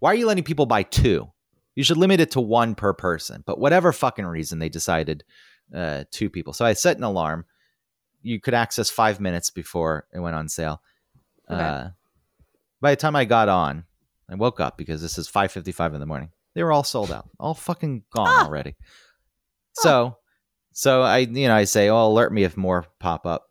[0.00, 1.30] why are you letting people buy two?
[1.76, 3.44] You should limit it to one per person.
[3.46, 5.22] But whatever fucking reason, they decided
[5.74, 6.52] uh, two people.
[6.52, 7.44] So I set an alarm.
[8.22, 10.82] You could access five minutes before it went on sale.
[11.50, 11.60] Okay.
[11.60, 11.88] Uh,
[12.80, 13.84] by the time I got on,
[14.28, 16.30] I woke up because this is 5:55 in the morning.
[16.54, 18.44] They were all sold out, all fucking gone Ah!
[18.44, 18.76] already.
[19.72, 20.16] So,
[20.72, 23.50] so I, you know, I say, "Oh, alert me if more pop up,"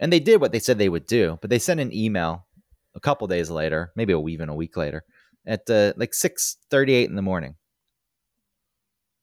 [0.00, 1.38] and they did what they said they would do.
[1.40, 2.46] But they sent an email
[2.94, 5.04] a couple days later, maybe a even a week later,
[5.46, 7.56] at uh, like 6:38 in the morning.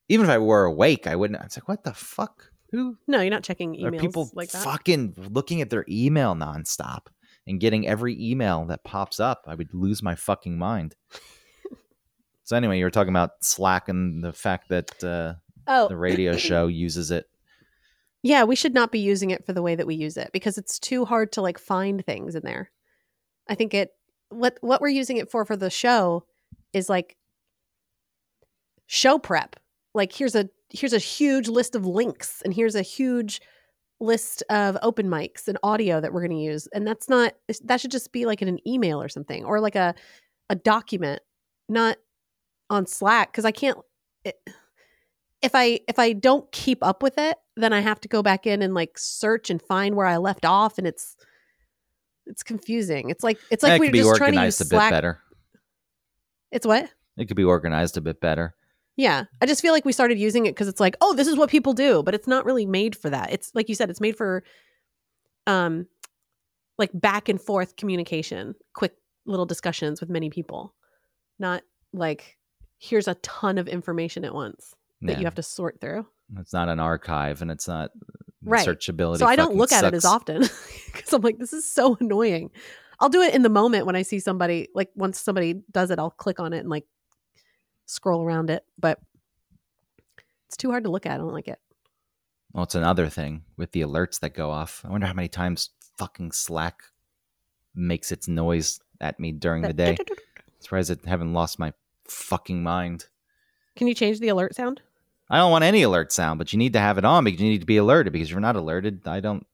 [0.09, 1.39] Even if I were awake, I wouldn't.
[1.39, 2.50] I was like, "What the fuck?
[2.71, 4.63] Who No, you're not checking are emails people like that.
[4.63, 7.07] fucking looking at their email nonstop
[7.45, 9.43] and getting every email that pops up?
[9.47, 10.95] I would lose my fucking mind."
[12.43, 15.33] so anyway, you were talking about Slack and the fact that uh,
[15.67, 17.25] Oh, the radio show uses it.
[18.23, 20.57] Yeah, we should not be using it for the way that we use it because
[20.57, 22.71] it's too hard to like find things in there.
[23.47, 23.91] I think it
[24.29, 26.25] what what we're using it for for the show
[26.71, 27.17] is like
[28.85, 29.55] show prep.
[29.93, 33.41] Like here's a here's a huge list of links and here's a huge
[33.99, 37.79] list of open mics and audio that we're going to use and that's not that
[37.79, 39.93] should just be like in an email or something or like a
[40.49, 41.21] a document
[41.69, 41.97] not
[42.69, 43.77] on Slack cuz I can't
[44.23, 44.39] it,
[45.41, 48.45] if I if I don't keep up with it, then I have to go back
[48.45, 51.17] in and like search and find where I left off, and it's
[52.25, 53.09] it's confusing.
[53.09, 54.69] It's like it's like it we're could be just trying to use organized a bit
[54.69, 54.91] Slack.
[54.91, 55.19] better.
[56.51, 56.89] It's what?
[57.17, 58.55] It could be organized a bit better.
[58.97, 61.35] Yeah, I just feel like we started using it because it's like, oh, this is
[61.37, 63.31] what people do, but it's not really made for that.
[63.31, 64.43] It's like you said, it's made for,
[65.47, 65.87] um,
[66.77, 70.73] like back and forth communication, quick little discussions with many people,
[71.39, 71.63] not
[71.93, 72.37] like
[72.79, 75.19] here's a ton of information at once that Yeah.
[75.19, 76.05] you have to sort through.
[76.39, 77.91] It's not an archive, and it's not
[78.43, 78.67] Right.
[78.67, 79.19] searchability.
[79.19, 80.41] so I don't look at it as often
[80.93, 82.49] because I'm like, this is so annoying.
[82.99, 85.99] I'll do it in the moment when I see somebody, like once somebody does it,
[85.99, 86.85] I'll click on it and like
[87.91, 88.63] scroll around it.
[88.79, 88.99] But
[90.47, 91.13] it's too hard to look at.
[91.13, 91.59] I don't like it.
[92.53, 94.83] Well, it's another thing with the alerts that go off.
[94.85, 96.83] I wonder how many times fucking Slack
[97.73, 99.97] makes its noise at me during the day.
[100.59, 101.73] Surprised I haven't lost my
[102.07, 103.05] fucking mind.
[103.75, 104.81] Can you change the alert sound?
[105.29, 107.49] I don't want any alert sound, but you need to have it on because you
[107.49, 108.11] need to be alerted.
[108.11, 109.47] Because if you're not alerted, I don't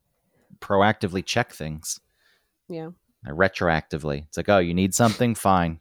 [0.60, 2.00] proactively check things.
[2.68, 2.90] Yeah.
[3.26, 4.24] I retroactively.
[4.24, 5.36] It's like, oh, you need something?
[5.36, 5.80] Fine.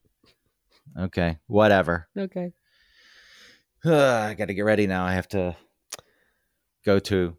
[0.98, 2.08] Okay, whatever.
[2.16, 2.52] Okay.
[3.84, 5.04] I got to get ready now.
[5.04, 5.56] I have to
[6.84, 7.36] go to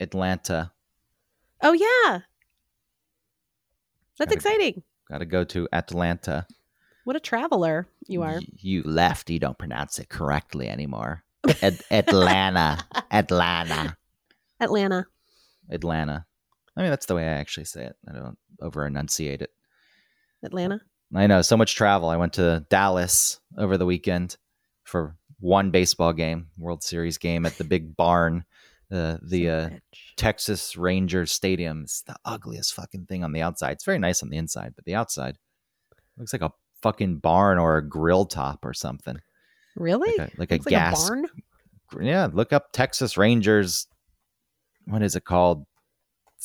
[0.00, 0.72] Atlanta.
[1.62, 2.20] Oh yeah.
[4.18, 4.82] That's Gotta- exciting.
[5.10, 6.46] Got to go to Atlanta.
[7.04, 8.34] What a traveler you are.
[8.36, 9.28] Y- you left.
[9.28, 11.22] You don't pronounce it correctly anymore.
[11.62, 12.78] At- Atlanta.
[13.10, 13.96] Atlanta.
[14.60, 15.06] Atlanta.
[15.70, 16.26] Atlanta.
[16.76, 17.96] I mean, that's the way I actually say it.
[18.08, 19.50] I don't over enunciate it.
[20.42, 20.80] Atlanta.
[21.14, 22.08] I know so much travel.
[22.08, 24.36] I went to Dallas over the weekend
[24.82, 28.44] for one baseball game, World Series game at the big barn,
[28.90, 29.70] uh, the uh.
[30.16, 31.82] Texas Rangers Stadium.
[31.82, 33.72] It's the ugliest fucking thing on the outside.
[33.72, 35.38] It's very nice on the inside, but the outside
[36.16, 36.52] looks like a
[36.82, 39.18] fucking barn or a grill top or something.
[39.76, 40.16] Really?
[40.18, 41.08] Like a, like a gas.
[41.08, 41.26] barn.
[42.00, 43.86] yeah, look up Texas Rangers.
[44.86, 45.64] What is it called?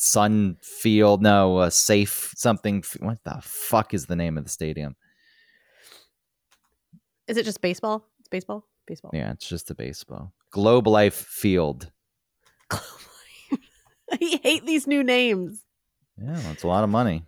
[0.02, 1.22] Sun Field?
[1.22, 2.86] No, uh, safe something.
[3.00, 4.95] What the fuck is the name of the stadium?
[7.28, 8.08] Is it just baseball?
[8.20, 8.66] It's baseball.
[8.88, 9.12] Baseball.
[9.14, 10.32] Yeah, it's just a baseball.
[10.52, 11.91] Globe Life Field.
[12.72, 12.80] I
[14.41, 15.66] hate these new names.
[16.18, 17.26] Yeah, well, it's a lot of money.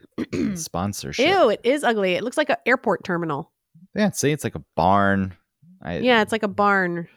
[0.54, 1.26] Sponsorship.
[1.26, 2.12] Ew, it is ugly.
[2.12, 3.50] It looks like an airport terminal.
[3.94, 5.34] Yeah, see, it's like a barn.
[5.80, 7.08] I, Yeah, it's like a barn.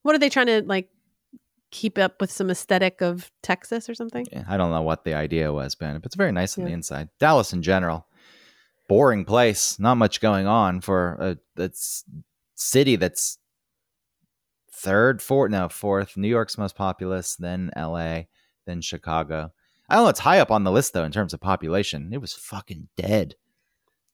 [0.00, 0.88] What are they trying to like
[1.70, 4.26] keep up with some aesthetic of Texas or something?
[4.32, 6.70] Yeah, I don't know what the idea was, Ben, but it's very nice on the
[6.70, 7.08] inside.
[7.18, 8.06] Dallas in general,
[8.88, 9.78] boring place.
[9.78, 12.04] Not much going on for a that's
[12.54, 13.38] city that's
[14.72, 16.16] third, fourth, no, fourth.
[16.16, 18.28] New York's most populous, then L.A.,
[18.66, 19.52] then Chicago.
[19.88, 20.10] I don't know.
[20.10, 22.10] It's high up on the list though in terms of population.
[22.12, 23.36] It was fucking dead.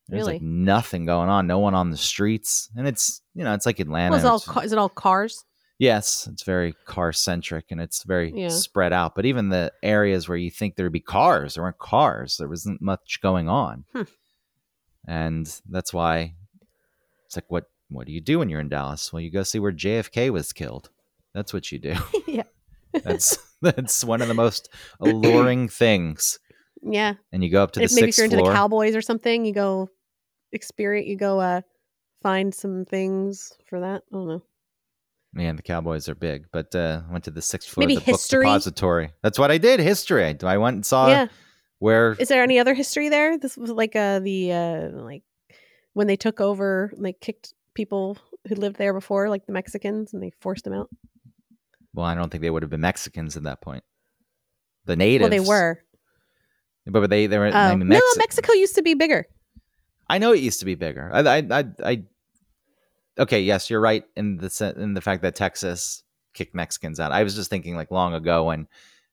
[0.09, 1.47] There's like nothing going on.
[1.47, 4.11] No one on the streets, and it's you know it's like Atlanta.
[4.11, 5.45] Well, is, it all, is it all cars?
[5.83, 8.51] Yes, it's very car centric and it's very Yeah.
[8.51, 9.17] spread out.
[9.17, 12.37] But even the areas where you think there would be cars, there weren't cars.
[12.37, 13.85] There wasn't much going on.
[13.93, 14.03] Hmm.
[15.09, 16.37] And that's why
[17.27, 19.13] it's like, what what do you do when you're in Dallas?
[19.13, 20.89] Well, you go see where JFK was killed.
[21.35, 21.97] That's what you do.
[22.29, 22.45] yeah.
[22.93, 24.69] That's that's one of the most
[25.01, 26.39] alluring things.
[26.81, 27.15] Yeah.
[27.33, 28.51] And you go up to the maybe if you're into floor.
[28.51, 29.89] the Cowboys or something, you go
[30.53, 31.63] experience, you go uh
[32.23, 34.03] find some things for that.
[34.13, 34.43] I don't know.
[35.35, 36.47] Man, the Cowboys are big.
[36.53, 39.11] But uh, I went to the sixth floor Maybe of the book history?
[39.23, 39.81] That's what I did.
[39.81, 40.25] History.
[40.25, 41.27] I, I went and saw yeah.
[41.79, 43.39] where Is there any other history there?
[43.39, 45.23] This was like uh the uh like
[45.95, 48.17] when they took over, and they kicked people
[48.49, 50.89] who lived there before, like the Mexicans, and they forced them out.
[51.95, 53.85] Well, I don't think they would have been Mexicans at that point.
[54.87, 55.31] The natives.
[55.31, 55.83] Well, they were.
[56.87, 57.49] but they they were.
[57.49, 57.51] Oh.
[57.53, 59.27] I mean, no, Mexico used to be bigger.
[60.09, 61.11] I know it used to be bigger.
[61.13, 62.03] I, I, I, I.
[63.19, 66.03] Okay, yes, you're right in the in the fact that Texas
[66.35, 67.13] kicked Mexicans out.
[67.13, 68.67] I was just thinking like long ago when,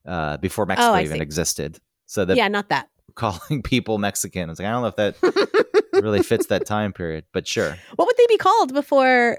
[0.06, 1.22] uh, before Mexico Oh, even see.
[1.22, 1.78] existed.
[2.06, 2.88] So that yeah, not that.
[3.14, 6.92] calling people Mexican, I was like, I don't know if that really fits that time
[6.94, 7.76] period, but sure.
[7.96, 9.38] What would they be called before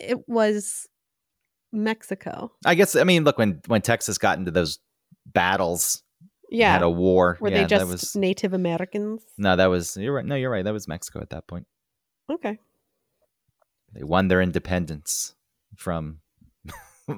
[0.00, 0.88] it was
[1.72, 2.52] Mexico?
[2.64, 4.78] I guess I mean, look when when Texas got into those
[5.26, 6.02] battles,
[6.50, 6.72] Yeah.
[6.72, 7.38] had a war.
[7.40, 9.22] Were yeah, they just was Native Americans?
[9.38, 10.24] no, that was you're right.
[10.24, 10.64] No, you're right.
[10.64, 11.66] That was Mexico at that point.
[12.30, 12.58] Okay.
[13.94, 15.34] They won their independence
[15.76, 16.20] from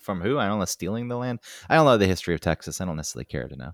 [0.00, 0.38] from who?
[0.38, 0.64] I don't know.
[0.64, 1.40] Stealing the land.
[1.68, 2.80] I don't know the history of Texas.
[2.80, 3.72] I don't necessarily care to know.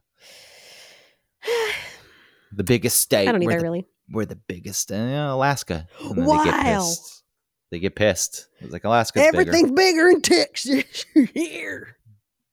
[2.52, 3.28] The biggest state.
[3.28, 3.86] I don't we're either, the, really.
[4.10, 4.90] We're the biggest.
[4.90, 5.86] Uh, Alaska.
[6.00, 6.62] And They get Wow.
[6.62, 7.22] pissed.
[7.70, 8.46] They get pissed.
[8.60, 9.18] It's like Alaska.
[9.20, 9.40] bigger.
[9.40, 11.04] Everything's bigger in Texas.
[11.34, 11.96] Here.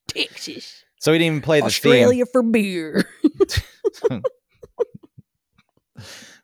[0.07, 0.83] Texas.
[0.99, 1.91] So we didn't even play the theme.
[1.91, 3.07] Australia for beer.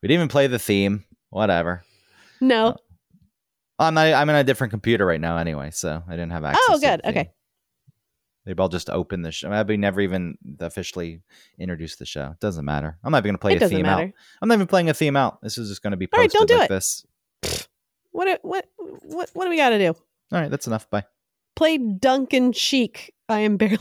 [0.01, 1.03] We didn't even play the theme.
[1.29, 1.83] Whatever.
[2.39, 2.77] No.
[3.79, 6.63] I'm not, I'm in a different computer right now anyway, so I didn't have access.
[6.69, 7.01] Oh, good.
[7.05, 7.31] Okay.
[8.45, 9.49] Maybe I'll just open the show.
[9.49, 11.21] Maybe never even officially
[11.59, 12.31] introduced the show.
[12.31, 12.97] It doesn't matter.
[13.03, 14.03] I'm not even going to play It a theme matter.
[14.07, 14.11] out.
[14.41, 15.41] I'm not even playing a theme out.
[15.41, 16.73] This is just going to be All right, don't do like it.
[16.73, 17.05] this.
[18.11, 19.87] What what what what do we got to do?
[19.89, 20.89] All right, that's enough.
[20.89, 21.03] Bye.
[21.55, 23.13] Play Duncan Chic.
[23.27, 23.77] I am barely